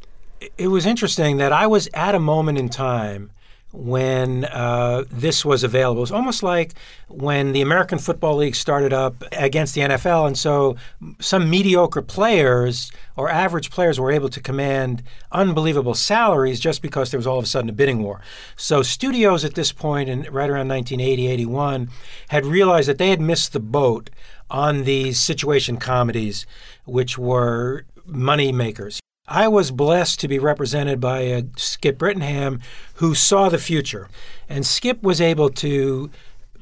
It 0.59 0.69
was 0.69 0.85
interesting 0.85 1.39
that 1.39 1.53
I 1.53 1.67
was 1.67 1.89
at 1.95 2.15
a 2.15 2.19
moment 2.19 2.59
in 2.59 2.69
time 2.69 3.31
when 3.75 4.45
uh, 4.45 5.03
this 5.11 5.45
was 5.45 5.65
available. 5.65 5.99
It 5.99 6.03
was 6.03 6.13
almost 6.13 6.45
like 6.45 6.75
when 7.09 7.51
the 7.53 7.61
American 7.61 7.99
Football 7.99 8.37
League 8.37 8.55
started 8.55 8.93
up 8.93 9.25
against 9.33 9.75
the 9.75 9.81
NFL, 9.81 10.29
and 10.29 10.39
so 10.39 10.77
some 11.21 11.51
mediocre 11.51 12.01
players 12.01 12.93
or 13.17 13.29
average 13.29 13.71
players 13.71 13.99
were 13.99 14.13
able 14.13 14.29
to 14.29 14.41
command 14.41 15.03
unbelievable 15.33 15.95
salaries 15.95 16.61
just 16.61 16.83
because 16.83 17.11
there 17.11 17.19
was 17.19 17.27
all 17.27 17.39
of 17.39 17.45
a 17.45 17.49
sudden 17.49 17.69
a 17.69 17.73
bidding 17.73 18.03
war. 18.03 18.21
So 18.57 18.83
studios 18.83 19.45
at 19.45 19.55
this 19.55 19.73
point, 19.73 20.09
in 20.09 20.23
right 20.31 20.49
around 20.49 20.69
1980, 20.69 21.27
81, 21.27 21.91
had 22.29 22.47
realized 22.47 22.89
that 22.89 22.99
they 22.99 23.11
had 23.11 23.21
missed 23.21 23.53
the 23.53 23.61
boat 23.61 24.09
on 24.51 24.85
these 24.85 25.19
situation 25.19 25.79
comedies, 25.79 26.47
which 26.85 27.19
were 27.19 27.87
money 28.07 28.53
makers. 28.53 29.01
I 29.27 29.49
was 29.49 29.71
blessed 29.71 30.21
to 30.21 30.29
be 30.29 30.39
represented 30.39 31.01
by 31.01 31.31
uh, 31.31 31.43
Skip 31.57 31.97
Brittenham, 31.97 32.61
who 32.97 33.15
saw 33.15 33.49
the 33.49 33.59
future. 33.59 34.09
And 34.51 34.67
Skip 34.67 35.03
was 35.03 35.21
able 35.21 35.49
to 35.51 36.11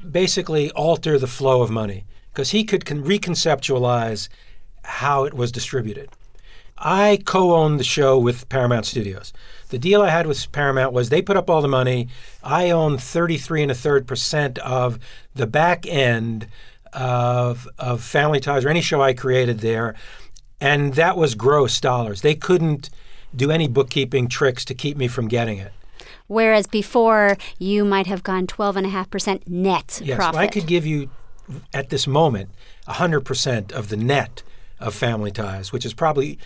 basically 0.09 0.71
alter 0.71 1.19
the 1.19 1.27
flow 1.27 1.61
of 1.61 1.69
money 1.69 2.05
because 2.31 2.51
he 2.51 2.63
could 2.63 2.85
con- 2.85 3.03
reconceptualize 3.03 4.29
how 4.83 5.25
it 5.25 5.33
was 5.33 5.51
distributed. 5.51 6.09
I 6.77 7.21
co 7.25 7.53
owned 7.53 7.79
the 7.81 7.85
show 7.85 8.17
with 8.17 8.47
Paramount 8.47 8.85
Studios. 8.85 9.33
The 9.69 9.77
deal 9.77 10.01
I 10.01 10.09
had 10.09 10.25
with 10.25 10.51
Paramount 10.53 10.93
was 10.93 11.09
they 11.09 11.21
put 11.21 11.37
up 11.37 11.49
all 11.49 11.61
the 11.61 11.67
money. 11.67 12.07
I 12.43 12.69
owned 12.69 13.01
33 13.01 13.63
and 13.63 13.71
a 13.71 13.75
third 13.75 14.07
percent 14.07 14.57
of 14.59 14.99
the 15.35 15.47
back 15.47 15.85
end 15.85 16.47
of, 16.93 17.67
of 17.77 18.01
Family 18.03 18.39
Ties 18.39 18.63
or 18.63 18.69
any 18.69 18.81
show 18.81 19.01
I 19.01 19.13
created 19.13 19.59
there 19.59 19.95
and 20.63 20.93
that 20.93 21.17
was 21.17 21.35
gross 21.35 21.81
dollars. 21.81 22.21
They 22.21 22.35
couldn't 22.35 22.89
do 23.35 23.51
any 23.51 23.67
bookkeeping 23.67 24.29
tricks 24.29 24.63
to 24.65 24.73
keep 24.73 24.95
me 24.95 25.09
from 25.09 25.27
getting 25.27 25.57
it. 25.57 25.73
Whereas 26.27 26.67
before, 26.67 27.37
you 27.59 27.83
might 27.83 28.07
have 28.07 28.23
gone 28.23 28.47
12.5% 28.47 29.47
net 29.47 29.99
yes, 30.01 30.15
profit. 30.15 30.39
I 30.39 30.47
could 30.47 30.65
give 30.65 30.85
you, 30.85 31.09
at 31.73 31.89
this 31.89 32.07
moment, 32.07 32.49
100% 32.87 33.73
of 33.73 33.89
the 33.89 33.97
net 33.97 34.41
of 34.79 34.95
family 34.95 35.31
ties, 35.31 35.73
which 35.73 35.85
is 35.85 35.93
probably 35.93 36.39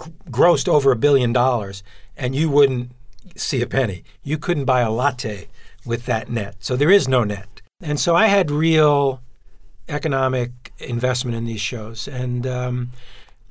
g- 0.00 0.12
grossed 0.30 0.68
over 0.68 0.92
a 0.92 0.96
billion 0.96 1.32
dollars, 1.32 1.82
and 2.16 2.36
you 2.36 2.48
wouldn't 2.48 2.92
see 3.34 3.60
a 3.60 3.66
penny. 3.66 4.04
You 4.22 4.38
couldn't 4.38 4.64
buy 4.64 4.82
a 4.82 4.90
latte 4.92 5.48
with 5.84 6.06
that 6.06 6.30
net. 6.30 6.54
So 6.60 6.76
there 6.76 6.90
is 6.90 7.08
no 7.08 7.24
net. 7.24 7.62
And 7.82 7.98
so 7.98 8.14
I 8.14 8.26
had 8.28 8.50
real 8.50 9.22
economic 9.88 10.72
investment 10.78 11.36
in 11.36 11.46
these 11.46 11.60
shows. 11.60 12.06
And, 12.06 12.46
um, 12.46 12.92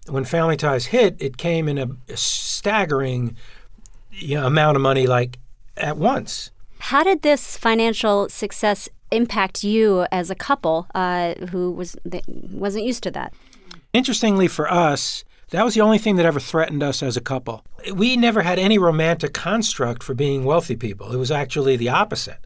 when 0.10 0.26
Family 0.26 0.58
Ties 0.58 0.88
hit, 0.88 1.16
it 1.20 1.38
came 1.38 1.68
in 1.68 1.78
a, 1.78 1.88
a 2.08 2.18
staggering 2.18 3.36
you 4.12 4.36
know, 4.36 4.48
amount 4.48 4.76
of 4.76 4.82
money, 4.82 5.08
like 5.08 5.40
at 5.78 5.98
once. 5.98 6.52
How 6.80 7.04
did 7.04 7.22
this 7.22 7.58
financial 7.58 8.30
success 8.30 8.90
impact 9.12 9.64
you 9.64 10.06
as 10.12 10.30
a 10.30 10.36
couple 10.36 10.88
uh, 10.94 11.34
who 11.50 11.72
was 11.72 11.96
wasn't 12.28 12.86
used 12.86 13.04
to 13.04 13.12
that? 13.12 13.34
Interestingly, 13.94 14.48
for 14.48 14.72
us, 14.72 15.24
that 15.50 15.66
was 15.66 15.74
the 15.74 15.82
only 15.82 15.98
thing 15.98 16.16
that 16.18 16.26
ever 16.26 16.40
threatened 16.40 16.84
us 16.84 17.02
as 17.02 17.18
a 17.18 17.22
couple. 17.22 17.66
We 17.94 18.16
never 18.18 18.42
had 18.42 18.60
any 18.60 18.78
romantic 18.78 19.34
construct 19.34 20.04
for 20.04 20.14
being 20.14 20.44
wealthy 20.44 20.76
people. 20.76 21.12
It 21.12 21.18
was 21.18 21.32
actually 21.32 21.76
the 21.76 21.90
opposite. 21.90 22.40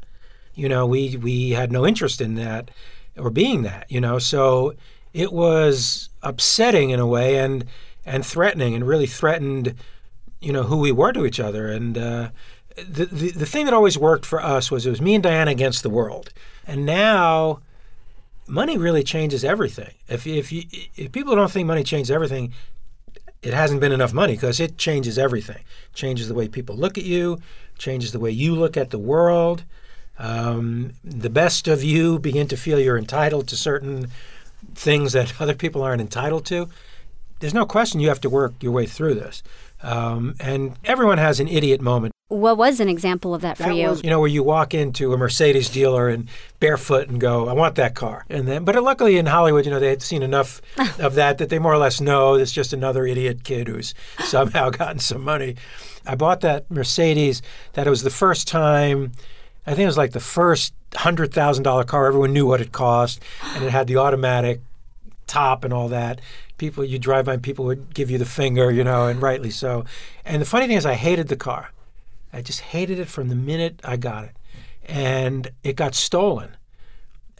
You 0.56 0.70
know, 0.70 0.86
we 0.86 1.18
we 1.18 1.52
had 1.52 1.72
no 1.72 1.86
interest 1.86 2.22
in 2.22 2.36
that 2.36 2.72
or 3.18 3.30
being 3.30 3.64
that. 3.64 3.92
You 3.92 4.02
know, 4.02 4.20
so 4.20 4.74
it 5.14 5.32
was 5.32 6.10
upsetting 6.22 6.90
in 6.90 7.00
a 7.00 7.08
way 7.08 7.38
and 7.38 7.66
and 8.06 8.26
threatening 8.26 8.76
and 8.76 8.86
really 8.88 9.08
threatened 9.08 9.76
you 10.44 10.52
know, 10.52 10.64
who 10.64 10.78
we 10.78 10.92
were 10.92 11.14
to 11.14 11.26
each 11.26 11.40
other. 11.40 11.72
And 11.72 11.98
uh, 11.98 12.30
the, 12.76 13.06
the 13.06 13.32
the 13.32 13.46
thing 13.46 13.66
that 13.66 13.74
always 13.74 13.98
worked 13.98 14.26
for 14.26 14.44
us 14.44 14.70
was 14.70 14.86
it 14.86 14.90
was 14.90 15.02
me 15.02 15.16
and 15.16 15.24
Diana 15.24 15.52
against 15.52 15.84
the 15.84 15.90
world. 15.90 16.32
And 16.68 16.86
now, 16.86 17.62
money 18.46 18.78
really 18.78 19.04
changes 19.04 19.44
everything. 19.44 19.94
If 20.08 20.28
if 20.28 20.52
you 20.52 20.64
if 20.96 21.12
people 21.12 21.36
don't 21.36 21.52
think 21.52 21.66
money 21.66 21.84
changes 21.84 22.12
everything, 22.12 22.54
it 23.42 23.54
hasn't 23.54 23.80
been 23.80 23.94
enough 23.94 24.14
money 24.14 24.34
because 24.34 24.60
it 24.60 24.78
changes 24.78 25.18
everything. 25.18 25.64
Changes 25.94 26.28
the 26.28 26.34
way 26.34 26.48
people 26.48 26.76
look 26.76 26.98
at 26.98 27.06
you, 27.06 27.40
changes 27.78 28.12
the 28.12 28.20
way 28.20 28.32
you 28.32 28.54
look 28.54 28.76
at 28.76 28.90
the 28.90 29.00
world. 29.00 29.64
Um, 30.20 30.94
the 31.04 31.30
best 31.30 31.68
of 31.68 31.84
you 31.84 32.20
begin 32.20 32.48
to 32.50 32.58
feel 32.58 32.80
you're 32.80 33.00
entitled 33.00 33.48
to 33.48 33.56
certain 33.56 34.08
things 34.76 35.14
that 35.14 35.34
other 35.42 35.56
people 35.56 35.82
aren't 35.82 36.02
entitled 36.02 36.46
to. 36.48 36.70
There's 37.40 37.54
no 37.54 37.66
question 37.66 38.00
you 38.00 38.08
have 38.10 38.22
to 38.22 38.30
work 38.30 38.54
your 38.62 38.72
way 38.72 38.86
through 38.86 39.16
this. 39.16 39.44
Um, 39.82 40.36
and 40.40 40.78
everyone 40.86 41.18
has 41.18 41.40
an 41.42 41.48
idiot 41.50 41.82
moment. 41.82 42.14
What 42.30 42.58
was 42.58 42.80
an 42.80 42.88
example 42.88 43.36
of 43.36 43.42
that 43.42 43.58
for 43.58 43.64
That 43.64 43.76
you? 43.76 43.90
was, 43.90 44.04
you 44.04 44.10
know, 44.10 44.20
where 44.20 44.30
you 44.30 44.42
walk 44.44 44.74
into 44.74 45.14
a 45.14 45.18
Mercedes 45.18 45.70
dealer 45.70 46.08
and 46.08 46.30
barefoot 46.60 47.10
and 47.10 47.20
go, 47.20 47.48
"I 47.50 47.54
want 47.54 47.76
that 47.76 47.94
car." 47.96 48.26
And 48.30 48.48
then, 48.48 48.64
but 48.64 48.82
luckily 48.82 49.18
in 49.18 49.26
Hollywood, 49.28 49.66
you 49.66 49.72
know, 49.72 49.80
they 49.80 49.90
had 49.90 50.02
seen 50.02 50.24
enough 50.24 50.62
of 51.00 51.16
that 51.16 51.38
that 51.38 51.50
they 51.50 51.60
more 51.60 51.74
or 51.74 51.78
less 51.78 52.00
know 52.02 52.36
it's 52.36 52.54
just 52.54 52.72
another 52.74 53.06
idiot 53.06 53.44
kid 53.44 53.68
who's 53.68 53.94
somehow 54.24 54.70
gotten 54.70 55.00
some 55.00 55.22
money. 55.22 55.58
I 56.08 56.16
bought 56.16 56.42
that 56.42 56.72
Mercedes. 56.72 57.42
That 57.74 57.88
it 57.88 57.90
was 57.90 58.04
the 58.04 58.10
first 58.10 58.48
time. 58.48 59.12
I 59.66 59.72
think 59.72 59.84
it 59.84 59.88
was 59.88 59.98
like 59.98 60.12
the 60.12 60.20
first 60.20 60.74
hundred 60.96 61.34
thousand 61.34 61.64
dollar 61.64 61.84
car. 61.84 62.06
Everyone 62.06 62.34
knew 62.34 62.46
what 62.46 62.62
it 62.62 62.72
cost, 62.72 63.22
and 63.56 63.64
it 63.64 63.72
had 63.72 63.88
the 63.88 63.98
automatic 63.98 64.62
top 65.28 65.64
and 65.64 65.74
all 65.74 65.88
that. 65.90 66.22
People, 66.58 66.84
you 66.84 67.00
drive 67.00 67.26
by, 67.26 67.34
and 67.34 67.44
people 67.44 67.66
would 67.66 67.94
give 67.94 68.12
you 68.12 68.18
the 68.18 68.26
finger, 68.26 68.72
you 68.72 68.84
know, 68.84 69.08
and 69.08 69.22
rightly 69.22 69.50
so. 69.50 69.86
And 70.24 70.42
the 70.42 70.46
funny 70.46 70.68
thing 70.68 70.78
is, 70.78 70.86
I 70.86 70.94
hated 70.94 71.28
the 71.28 71.36
car. 71.36 71.72
I 72.32 72.42
just 72.42 72.62
hated 72.62 73.00
it 73.00 73.08
from 73.08 73.30
the 73.30 73.36
minute 73.36 73.80
I 73.84 73.98
got 73.98 74.26
it. 74.26 74.32
And 74.86 75.52
it 75.64 75.76
got 75.76 75.96
stolen. 75.96 76.56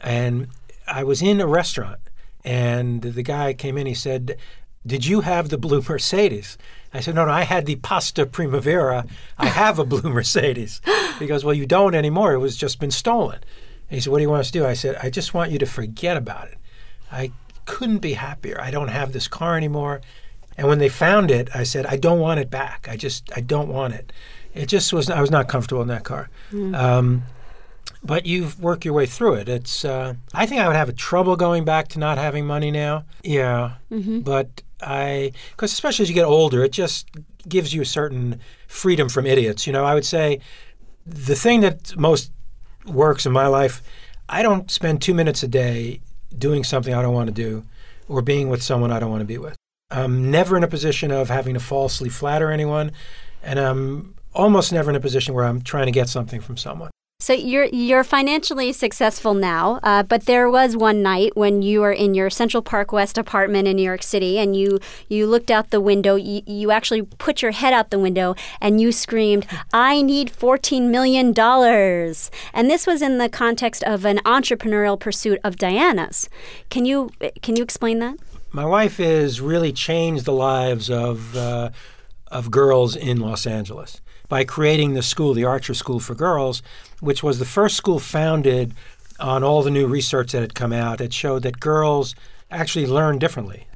And 0.00 0.48
I 0.86 1.04
was 1.04 1.22
in 1.22 1.40
a 1.40 1.46
restaurant, 1.46 2.00
and 2.44 3.02
the 3.02 3.22
guy 3.22 3.52
came 3.52 3.78
in. 3.78 3.86
He 3.86 3.94
said, 3.94 4.36
Did 4.86 5.06
you 5.06 5.20
have 5.20 5.48
the 5.48 5.58
blue 5.58 5.82
Mercedes? 5.86 6.58
I 6.94 7.00
said, 7.00 7.14
No, 7.16 7.24
no, 7.24 7.32
I 7.32 7.42
had 7.42 7.66
the 7.66 7.76
Pasta 7.76 8.24
Primavera. 8.24 9.04
I 9.36 9.46
have 9.48 9.78
a 9.78 9.84
blue 9.84 10.08
Mercedes. 10.10 10.80
He 11.18 11.26
goes, 11.26 11.44
Well, 11.44 11.54
you 11.54 11.66
don't 11.66 11.94
anymore. 11.94 12.32
It 12.32 12.38
was 12.38 12.56
just 12.56 12.78
been 12.80 12.90
stolen. 12.92 13.40
And 13.90 13.96
he 13.96 14.00
said, 14.00 14.10
What 14.10 14.18
do 14.18 14.22
you 14.22 14.30
want 14.30 14.40
us 14.40 14.50
to 14.52 14.58
do? 14.60 14.64
I 14.66 14.74
said, 14.74 14.96
I 15.02 15.10
just 15.10 15.34
want 15.34 15.50
you 15.50 15.58
to 15.58 15.66
forget 15.66 16.16
about 16.16 16.48
it. 16.48 16.56
I 17.10 17.32
couldn't 17.66 17.98
be 17.98 18.14
happier. 18.14 18.60
I 18.60 18.70
don't 18.70 18.88
have 18.88 19.12
this 19.12 19.28
car 19.28 19.56
anymore. 19.56 20.00
And 20.56 20.68
when 20.68 20.78
they 20.78 20.88
found 20.88 21.30
it, 21.30 21.48
I 21.54 21.64
said, 21.64 21.84
I 21.86 21.96
don't 21.96 22.20
want 22.20 22.38
it 22.38 22.48
back. 22.48 22.86
I 22.88 22.96
just, 22.96 23.30
I 23.36 23.40
don't 23.40 23.68
want 23.68 23.94
it. 23.94 24.12
It 24.54 24.66
just 24.66 24.92
was, 24.92 25.10
I 25.10 25.20
was 25.20 25.30
not 25.30 25.48
comfortable 25.48 25.82
in 25.82 25.88
that 25.88 26.04
car. 26.04 26.30
Um, 26.52 27.24
but 28.04 28.24
you 28.26 28.50
work 28.60 28.84
your 28.84 28.94
way 28.94 29.06
through 29.06 29.34
it. 29.34 29.48
It's, 29.48 29.84
uh, 29.84 30.14
I 30.32 30.46
think 30.46 30.60
I 30.60 30.68
would 30.68 30.76
have 30.76 30.88
a 30.88 30.92
trouble 30.92 31.34
going 31.36 31.64
back 31.64 31.88
to 31.88 31.98
not 31.98 32.18
having 32.18 32.46
money 32.46 32.70
now. 32.70 33.04
Yeah. 33.22 33.72
But 34.20 34.62
I, 34.84 35.32
because 35.52 35.72
especially 35.72 36.04
as 36.04 36.08
you 36.08 36.14
get 36.14 36.24
older, 36.24 36.62
it 36.62 36.72
just 36.72 37.08
gives 37.48 37.74
you 37.74 37.82
a 37.82 37.86
certain 37.86 38.40
freedom 38.66 39.08
from 39.08 39.26
idiots. 39.26 39.66
You 39.66 39.72
know, 39.72 39.84
I 39.84 39.94
would 39.94 40.04
say 40.04 40.40
the 41.06 41.34
thing 41.34 41.60
that 41.60 41.96
most 41.96 42.32
works 42.86 43.26
in 43.26 43.32
my 43.32 43.46
life, 43.46 43.82
I 44.28 44.42
don't 44.42 44.70
spend 44.70 45.02
two 45.02 45.14
minutes 45.14 45.42
a 45.42 45.48
day 45.48 46.00
doing 46.36 46.64
something 46.64 46.94
I 46.94 47.02
don't 47.02 47.14
want 47.14 47.28
to 47.28 47.34
do 47.34 47.64
or 48.08 48.22
being 48.22 48.48
with 48.48 48.62
someone 48.62 48.90
I 48.90 48.98
don't 48.98 49.10
want 49.10 49.20
to 49.20 49.26
be 49.26 49.38
with. 49.38 49.56
I'm 49.90 50.30
never 50.30 50.56
in 50.56 50.64
a 50.64 50.68
position 50.68 51.10
of 51.10 51.28
having 51.28 51.54
to 51.54 51.60
falsely 51.60 52.08
flatter 52.08 52.50
anyone, 52.50 52.92
and 53.42 53.58
I'm 53.58 54.14
almost 54.34 54.72
never 54.72 54.90
in 54.90 54.96
a 54.96 55.00
position 55.00 55.34
where 55.34 55.44
I'm 55.44 55.62
trying 55.62 55.86
to 55.86 55.92
get 55.92 56.08
something 56.08 56.40
from 56.40 56.56
someone. 56.56 56.90
So 57.24 57.32
you're 57.32 57.64
you're 57.72 58.04
financially 58.04 58.70
successful 58.74 59.32
now, 59.32 59.80
uh, 59.82 60.02
but 60.02 60.26
there 60.26 60.50
was 60.50 60.76
one 60.76 61.02
night 61.02 61.34
when 61.34 61.62
you 61.62 61.80
were 61.80 61.90
in 61.90 62.12
your 62.12 62.28
Central 62.28 62.62
Park 62.62 62.92
West 62.92 63.16
apartment 63.16 63.66
in 63.66 63.76
New 63.76 63.82
York 63.82 64.02
City, 64.02 64.38
and 64.38 64.54
you 64.54 64.78
you 65.08 65.26
looked 65.26 65.50
out 65.50 65.70
the 65.70 65.80
window. 65.80 66.16
You, 66.16 66.42
you 66.46 66.70
actually 66.70 67.00
put 67.00 67.40
your 67.40 67.52
head 67.52 67.72
out 67.72 67.88
the 67.88 67.98
window 67.98 68.34
and 68.60 68.78
you 68.78 68.92
screamed, 68.92 69.46
"I 69.72 70.02
need 70.02 70.28
fourteen 70.28 70.90
million 70.90 71.32
dollars!" 71.32 72.30
And 72.52 72.68
this 72.68 72.86
was 72.86 73.00
in 73.00 73.16
the 73.16 73.30
context 73.30 73.82
of 73.84 74.04
an 74.04 74.18
entrepreneurial 74.26 75.00
pursuit 75.00 75.40
of 75.42 75.56
Diana's. 75.56 76.28
Can 76.68 76.84
you 76.84 77.08
can 77.40 77.56
you 77.56 77.62
explain 77.62 78.00
that? 78.00 78.16
My 78.52 78.66
wife 78.66 78.98
has 78.98 79.40
really 79.40 79.72
changed 79.72 80.26
the 80.26 80.34
lives 80.34 80.90
of 80.90 81.34
uh, 81.34 81.70
of 82.30 82.50
girls 82.50 82.94
in 82.94 83.18
Los 83.20 83.46
Angeles 83.46 84.02
by 84.28 84.44
creating 84.44 84.94
the 84.94 85.02
school, 85.02 85.34
the 85.34 85.44
Archer 85.44 85.74
School 85.74 86.00
for 86.00 86.14
Girls, 86.14 86.62
which 87.00 87.22
was 87.22 87.38
the 87.38 87.44
first 87.44 87.76
school 87.76 87.98
founded 87.98 88.74
on 89.20 89.44
all 89.44 89.62
the 89.62 89.70
new 89.70 89.86
research 89.86 90.32
that 90.32 90.40
had 90.40 90.54
come 90.54 90.72
out 90.72 90.98
that 90.98 91.12
showed 91.12 91.42
that 91.42 91.60
girls 91.60 92.14
actually 92.50 92.86
learn 92.86 93.18
differently. 93.18 93.66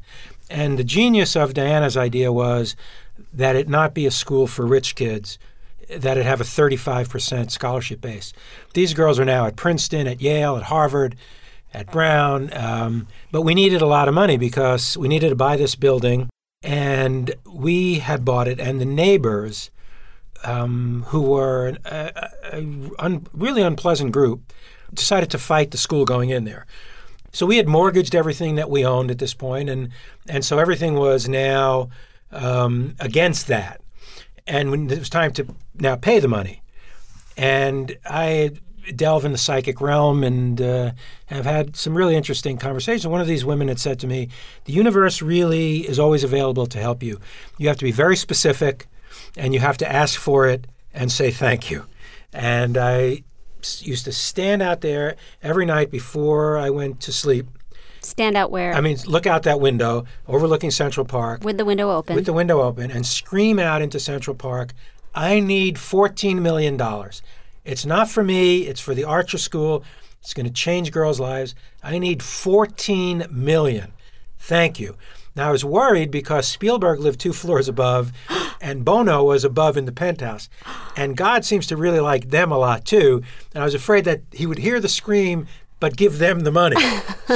And 0.51 0.79
the 0.79 0.85
genius 0.85 1.37
of 1.37 1.55
Diana's 1.55 1.97
idea 1.97 2.33
was 2.33 2.75
that 3.33 3.57
it 3.57 3.69
not 3.69 3.95
be 3.95 4.07
a 4.07 4.11
school 4.11 4.47
for 4.47 4.67
rich 4.67 4.95
kids, 4.95 5.39
that 5.89 6.17
it 6.17 6.25
have 6.25 6.41
a 6.41 6.45
35% 6.45 7.51
scholarship 7.51 8.01
base. 8.01 8.33
These 8.75 8.95
girls 8.95 9.19
are 9.19 9.25
now 9.25 9.47
at 9.47 9.57
Princeton, 9.57 10.07
at 10.07 10.21
Yale, 10.21 10.57
at 10.57 10.65
Harvard, 10.65 11.17
at 11.73 11.91
Brown. 11.93 12.51
Um, 12.55 13.09
but 13.31 13.43
we 13.43 13.55
needed 13.55 13.83
a 13.83 13.87
lot 13.87 14.09
of 14.09 14.15
money 14.15 14.37
because 14.37 14.97
we 14.97 15.09
needed 15.09 15.31
to 15.31 15.37
buy 15.37 15.57
this 15.57 15.75
building, 15.75 16.29
and 16.63 17.35
we 17.47 18.01
had 18.01 18.25
bought 18.25 18.49
it, 18.49 18.59
and 18.59 18.81
the 18.81 18.87
neighbors, 18.87 19.71
um, 20.45 21.05
who 21.09 21.23
were 21.23 21.77
a, 21.85 22.31
a, 22.53 22.91
un, 22.99 23.27
really 23.33 23.63
unpleasant 23.63 24.13
group, 24.13 24.53
decided 24.93 25.31
to 25.31 25.39
fight 25.39 25.71
the 25.71 25.79
school 25.79 26.05
going 26.05 26.31
in 26.31 26.45
there. 26.45 26.67
So 27.33 27.47
we 27.47 27.59
had 27.59 27.69
mortgaged 27.69 28.15
everything 28.15 28.55
that 28.55 28.71
we 28.71 28.85
owned 28.85 29.11
at 29.11 29.19
this 29.19 29.35
point, 29.35 29.69
and 29.69 29.91
and 30.29 30.45
so 30.45 30.59
everything 30.59 30.95
was 30.95 31.29
now 31.29 31.91
um, 32.33 32.95
against 33.01 33.47
that. 33.49 33.81
And 34.47 34.71
when 34.71 34.91
it 34.91 34.99
was 34.99 35.11
time 35.11 35.33
to 35.35 35.47
now 35.75 35.97
pay 35.97 36.21
the 36.21 36.29
money, 36.29 36.63
and 37.37 37.97
I 38.07 38.53
delve 38.97 39.27
in 39.27 39.33
the 39.33 39.39
psychic 39.39 39.83
realm 39.83 40.25
and 40.25 40.61
uh, 40.63 40.93
have 41.27 41.45
had 41.45 41.77
some 41.77 41.95
really 41.95 42.17
interesting 42.17 42.57
conversations. 42.57 43.07
One 43.07 43.21
of 43.21 43.27
these 43.27 43.45
women 43.45 43.69
had 43.69 43.79
said 43.79 43.99
to 44.01 44.07
me, 44.07 44.29
"The 44.65 44.73
universe 44.73 45.21
really 45.21 45.81
is 45.81 45.99
always 45.99 46.25
available 46.25 46.67
to 46.67 46.79
help 46.79 47.03
you. 47.03 47.21
You 47.59 47.69
have 47.69 47.77
to 47.77 47.85
be 47.85 47.93
very 47.93 48.17
specific, 48.17 48.87
and 49.39 49.55
you 49.55 49.61
have 49.61 49.77
to 49.79 49.91
ask 49.91 50.19
for 50.19 50.47
it 50.47 50.67
and 50.93 51.11
say 51.11 51.31
thank 51.31 51.71
you." 51.71 51.87
And 52.33 52.77
I 52.77 53.23
used 53.81 54.05
to 54.05 54.13
stand 54.13 54.63
out 54.63 54.81
there 54.81 55.17
every 55.43 55.67
night 55.67 55.91
before 55.91 56.59
I 56.59 56.71
went 56.71 57.01
to 57.01 57.13
sleep. 57.13 57.47
Stand 58.01 58.37
out 58.37 58.51
where 58.51 58.75
I 58.75 58.81
mean, 58.81 58.97
look 59.07 59.27
out 59.27 59.43
that 59.43 59.61
window 59.61 60.05
overlooking 60.27 60.71
Central 60.71 61.05
Park 61.05 61.45
with 61.45 61.59
the 61.59 61.65
window 61.65 61.91
open. 61.91 62.15
with 62.15 62.27
the 62.27 62.33
window 62.33 62.63
open 62.63 62.91
and 62.91 63.05
scream 63.05 63.59
out 63.59 63.83
into 63.83 63.99
Central 63.99 64.37
Park, 64.37 64.73
I 65.15 65.41
need 65.41 65.77
$14 65.77 66.41
million. 66.41 66.81
It's 67.65 67.85
not 67.85 68.09
for 68.09 68.23
me, 68.23 68.63
it's 68.63 68.81
for 68.81 68.95
the 68.95 69.05
Archer 69.05 69.39
School. 69.39 69.85
It's 70.21 70.35
going 70.35 70.47
to 70.47 70.53
change 70.53 70.93
girls' 70.93 71.21
lives. 71.21 71.55
I 71.83 71.99
need 71.99 72.23
14 72.23 73.27
million. 73.31 73.93
Thank 74.39 74.81
you. 74.81 74.97
Now 75.39 75.51
I 75.51 75.53
was 75.53 75.65
worried 75.65 76.11
because 76.11 76.49
Spielberg 76.49 76.99
lived 76.99 77.21
two 77.21 77.33
floors 77.33 77.69
above 77.69 78.11
and 78.61 78.85
Bono 78.85 79.23
was 79.23 79.45
above 79.45 79.77
in 79.77 79.85
the 79.85 79.93
penthouse. 79.93 80.49
And 80.97 81.17
God 81.17 81.45
seems 81.45 81.69
to 81.69 81.77
really 81.77 82.01
like 82.01 82.31
them 82.31 82.51
a 82.51 82.59
lot 82.59 82.85
too. 82.85 83.23
And 83.55 83.63
I 83.63 83.65
was 83.65 83.73
afraid 83.75 84.05
that 84.05 84.23
he 84.33 84.47
would 84.47 84.59
hear 84.59 84.81
the 84.81 84.89
scream 84.89 85.47
but 85.81 85.97
give 85.97 86.19
them 86.19 86.41
the 86.41 86.51
money. 86.51 86.77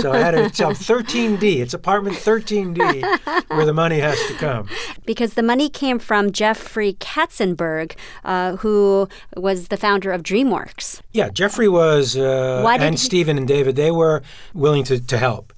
So 0.00 0.10
I 0.10 0.16
had 0.20 0.30
to 0.30 0.48
tell 0.48 0.70
13D. 0.70 1.58
It's 1.60 1.74
apartment 1.74 2.16
13D 2.16 3.44
where 3.48 3.66
the 3.66 3.74
money 3.74 3.98
has 3.98 4.18
to 4.28 4.32
come. 4.32 4.66
because 5.04 5.34
the 5.34 5.42
money 5.42 5.68
came 5.68 5.98
from 5.98 6.32
Jeffrey 6.32 6.94
Katzenberg, 6.94 7.94
uh, 8.24 8.56
who 8.56 9.06
was 9.36 9.68
the 9.68 9.76
founder 9.76 10.10
of 10.10 10.22
DreamWorks. 10.22 11.02
Yeah, 11.12 11.28
Jeffrey 11.28 11.68
was, 11.68 12.16
uh, 12.16 12.64
and 12.80 12.94
he- 12.94 12.96
Stephen 12.96 13.36
and 13.36 13.46
David, 13.46 13.76
they 13.76 13.90
were 13.90 14.22
willing 14.54 14.82
to, 14.84 14.98
to 14.98 15.18
help. 15.18 15.51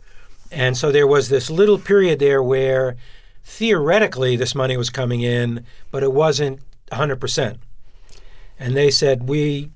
And 0.55 0.77
so 0.77 0.93
there 0.93 1.07
was 1.07 1.29
this 1.29 1.51
little 1.51 1.79
period 1.79 2.21
there 2.21 2.43
where 2.43 2.97
theoretically 3.43 4.37
this 4.37 4.55
money 4.55 4.77
was 4.77 4.88
coming 4.88 5.21
in, 5.21 5.67
but 5.90 6.05
it 6.05 6.12
wasn't 6.12 6.61
100%. 6.93 7.59
And 8.59 8.77
they 8.77 8.90
said, 8.90 9.29
we, 9.29 9.71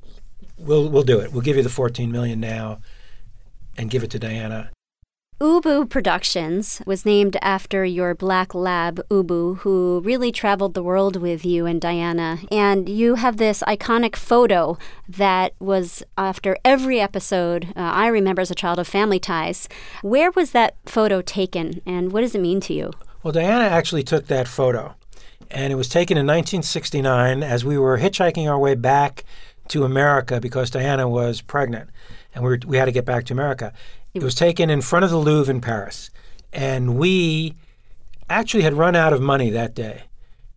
we'll, 0.56 0.88
we'll 0.88 1.02
do 1.02 1.18
it. 1.18 1.32
We'll 1.32 1.42
give 1.42 1.56
you 1.56 1.64
the 1.64 1.68
14 1.68 2.12
million 2.12 2.38
now 2.38 2.78
and 3.76 3.90
give 3.90 4.04
it 4.04 4.10
to 4.12 4.20
Diana. 4.20 4.70
Ubu 5.40 5.88
Productions 5.88 6.82
was 6.84 7.06
named 7.06 7.36
after 7.40 7.84
your 7.84 8.12
black 8.12 8.56
lab, 8.56 9.00
Ubu, 9.08 9.58
who 9.58 10.00
really 10.04 10.32
traveled 10.32 10.74
the 10.74 10.82
world 10.82 11.14
with 11.14 11.46
you 11.46 11.64
and 11.64 11.80
Diana. 11.80 12.40
And 12.50 12.88
you 12.88 13.14
have 13.14 13.36
this 13.36 13.62
iconic 13.68 14.16
photo 14.16 14.76
that 15.08 15.54
was 15.60 16.02
after 16.16 16.56
every 16.64 17.00
episode 17.00 17.68
uh, 17.76 17.80
I 17.82 18.08
remember 18.08 18.42
as 18.42 18.50
a 18.50 18.56
child 18.56 18.80
of 18.80 18.88
Family 18.88 19.20
Ties. 19.20 19.68
Where 20.02 20.32
was 20.32 20.50
that 20.50 20.74
photo 20.86 21.22
taken, 21.22 21.82
and 21.86 22.10
what 22.10 22.22
does 22.22 22.34
it 22.34 22.40
mean 22.40 22.58
to 22.62 22.74
you? 22.74 22.90
Well, 23.22 23.30
Diana 23.30 23.66
actually 23.66 24.02
took 24.02 24.26
that 24.26 24.48
photo. 24.48 24.96
And 25.52 25.72
it 25.72 25.76
was 25.76 25.88
taken 25.88 26.16
in 26.16 26.26
1969 26.26 27.44
as 27.44 27.64
we 27.64 27.78
were 27.78 27.98
hitchhiking 27.98 28.50
our 28.50 28.58
way 28.58 28.74
back 28.74 29.22
to 29.68 29.84
America 29.84 30.40
because 30.40 30.68
Diana 30.70 31.08
was 31.08 31.42
pregnant 31.42 31.90
and 32.34 32.42
we, 32.44 32.50
were, 32.50 32.58
we 32.66 32.76
had 32.76 32.86
to 32.86 32.92
get 32.92 33.04
back 33.04 33.24
to 33.26 33.32
America. 33.32 33.72
It 34.22 34.24
was 34.24 34.34
taken 34.34 34.68
in 34.68 34.80
front 34.80 35.04
of 35.04 35.10
the 35.10 35.16
Louvre 35.16 35.54
in 35.54 35.60
Paris. 35.60 36.10
And 36.52 36.98
we 36.98 37.54
actually 38.28 38.62
had 38.64 38.74
run 38.74 38.96
out 38.96 39.12
of 39.12 39.20
money 39.20 39.50
that 39.50 39.74
day. 39.74 40.04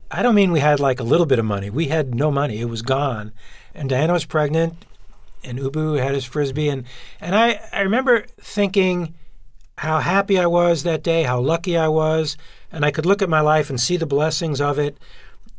I 0.09 0.23
don't 0.23 0.35
mean 0.35 0.51
we 0.51 0.59
had 0.59 0.79
like 0.79 0.99
a 0.99 1.03
little 1.03 1.25
bit 1.25 1.39
of 1.39 1.45
money. 1.45 1.69
We 1.69 1.87
had 1.87 2.15
no 2.15 2.31
money. 2.31 2.59
It 2.59 2.65
was 2.65 2.81
gone. 2.81 3.31
And 3.75 3.89
Diana 3.89 4.13
was 4.13 4.25
pregnant 4.25 4.85
and 5.43 5.59
Ubu 5.59 6.01
had 6.01 6.13
his 6.13 6.25
frisbee 6.25 6.69
and 6.69 6.85
and 7.19 7.35
I, 7.35 7.59
I 7.71 7.81
remember 7.81 8.25
thinking 8.39 9.13
how 9.77 9.99
happy 9.99 10.39
I 10.39 10.45
was 10.45 10.83
that 10.83 11.03
day, 11.03 11.23
how 11.23 11.39
lucky 11.39 11.77
I 11.77 11.87
was, 11.87 12.37
and 12.71 12.85
I 12.85 12.91
could 12.91 13.05
look 13.05 13.21
at 13.21 13.29
my 13.29 13.41
life 13.41 13.69
and 13.69 13.79
see 13.79 13.97
the 13.97 14.05
blessings 14.05 14.61
of 14.61 14.77
it, 14.77 14.97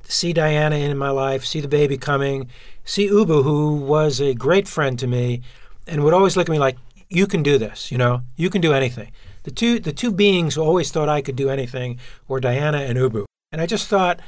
see 0.05 0.33
Diana 0.33 0.77
in 0.77 0.97
my 0.97 1.11
life, 1.11 1.45
see 1.45 1.61
the 1.61 1.69
baby 1.69 1.97
coming, 1.97 2.49
see 2.85 3.09
Ubu 3.09 3.43
who 3.43 3.77
was 3.77 4.21
a 4.21 4.35
great 4.35 4.69
friend 4.69 4.99
to 4.99 5.07
me 5.07 5.43
and 5.87 6.05
would 6.05 6.15
always 6.15 6.37
look 6.37 6.49
at 6.49 6.53
me 6.53 6.59
like 6.59 6.77
you 7.14 7.27
can 7.27 7.42
do 7.42 7.59
this, 7.59 7.92
you 7.92 7.98
know? 7.98 8.22
You 8.37 8.51
can 8.51 8.61
do 8.61 8.72
anything. 8.72 9.12
The 9.44 9.51
two 9.51 9.81
the 9.81 9.92
two 9.92 10.12
beings 10.12 10.55
who 10.55 10.62
always 10.62 10.90
thought 10.90 11.09
I 11.09 11.20
could 11.20 11.37
do 11.37 11.51
anything 11.51 11.98
were 12.29 12.40
Diana 12.40 12.79
and 12.79 12.98
Ubu. 12.98 13.25
And 13.51 13.61
I 13.61 13.66
just 13.66 13.88
thought 13.88 14.20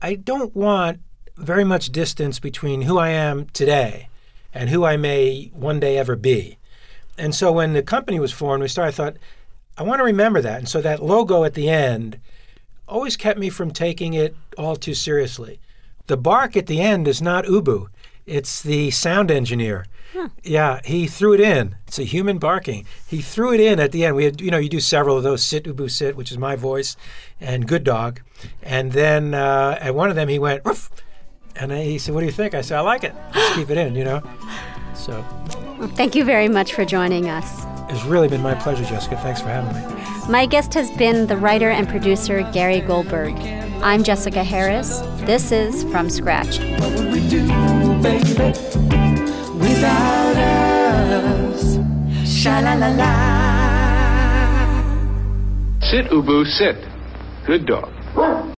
I 0.00 0.14
don't 0.14 0.54
want 0.54 1.00
very 1.36 1.64
much 1.64 1.90
distance 1.90 2.38
between 2.38 2.82
who 2.82 2.98
I 2.98 3.08
am 3.08 3.46
today 3.46 4.08
and 4.52 4.70
who 4.70 4.84
I 4.84 4.96
may 4.96 5.50
one 5.52 5.80
day 5.80 5.98
ever 5.98 6.14
be. 6.14 6.58
And 7.18 7.34
so 7.34 7.50
when 7.52 7.72
the 7.72 7.82
company 7.82 8.20
was 8.20 8.32
formed, 8.32 8.62
we 8.62 8.68
started, 8.68 8.92
I 8.92 8.96
thought, 8.96 9.16
I 9.76 9.82
want 9.82 9.98
to 10.00 10.04
remember 10.04 10.40
that. 10.40 10.58
And 10.58 10.68
so 10.68 10.80
that 10.80 11.02
logo 11.02 11.44
at 11.44 11.54
the 11.54 11.68
end 11.68 12.20
always 12.86 13.16
kept 13.16 13.38
me 13.38 13.50
from 13.50 13.70
taking 13.70 14.14
it 14.14 14.36
all 14.56 14.76
too 14.76 14.94
seriously. 14.94 15.58
The 16.06 16.16
bark 16.16 16.56
at 16.56 16.66
the 16.66 16.80
end 16.80 17.08
is 17.08 17.22
not 17.22 17.46
Ubu, 17.46 17.86
it's 18.26 18.62
the 18.62 18.90
sound 18.90 19.30
engineer. 19.30 19.86
Huh. 20.14 20.28
Yeah, 20.44 20.80
he 20.84 21.08
threw 21.08 21.34
it 21.34 21.40
in. 21.40 21.74
It's 21.88 21.98
a 21.98 22.04
human 22.04 22.38
barking. 22.38 22.86
He 23.04 23.20
threw 23.20 23.52
it 23.52 23.58
in 23.58 23.80
at 23.80 23.90
the 23.90 24.04
end. 24.04 24.14
We 24.14 24.24
had, 24.24 24.40
you 24.40 24.48
know, 24.48 24.58
you 24.58 24.68
do 24.68 24.78
several 24.78 25.16
of 25.16 25.24
those 25.24 25.44
sit, 25.44 25.64
Ubu, 25.64 25.90
sit, 25.90 26.14
which 26.14 26.30
is 26.30 26.38
my 26.38 26.54
voice, 26.54 26.96
and 27.40 27.66
good 27.66 27.82
dog. 27.82 28.20
And 28.62 28.92
then 28.92 29.34
uh, 29.34 29.76
at 29.80 29.92
one 29.92 30.10
of 30.10 30.16
them, 30.16 30.28
he 30.28 30.38
went, 30.38 30.64
Ruff! 30.64 30.88
And 31.56 31.72
he 31.72 31.98
said, 31.98 32.14
What 32.14 32.20
do 32.20 32.26
you 32.26 32.32
think? 32.32 32.54
I 32.54 32.60
said, 32.60 32.78
I 32.78 32.82
like 32.82 33.02
it. 33.02 33.12
Let's 33.34 33.56
keep 33.56 33.70
it 33.70 33.76
in, 33.76 33.96
you 33.96 34.04
know? 34.04 34.22
So. 34.94 35.24
Well, 35.80 35.88
thank 35.88 36.14
you 36.14 36.24
very 36.24 36.48
much 36.48 36.74
for 36.74 36.84
joining 36.84 37.28
us. 37.28 37.64
It's 37.90 38.04
really 38.04 38.28
been 38.28 38.40
my 38.40 38.54
pleasure, 38.54 38.84
Jessica. 38.84 39.16
Thanks 39.16 39.40
for 39.40 39.48
having 39.48 39.74
me. 39.74 40.30
My 40.30 40.46
guest 40.46 40.74
has 40.74 40.92
been 40.92 41.26
the 41.26 41.36
writer 41.36 41.70
and 41.70 41.88
producer 41.88 42.48
Gary 42.52 42.80
Goldberg. 42.80 43.34
I'm 43.82 44.04
Jessica 44.04 44.44
Harris. 44.44 45.00
This 45.26 45.50
is 45.50 45.82
From 45.90 46.08
Scratch. 46.08 46.60
Without 49.64 50.36
us? 50.36 51.64
Sha 52.28 52.60
la 52.60 52.74
la 52.82 52.88
la. 53.00 53.10
Sit, 55.88 56.06
Ubu, 56.10 56.44
sit. 56.44 56.76
Good 57.46 57.66
dog. 57.66 57.88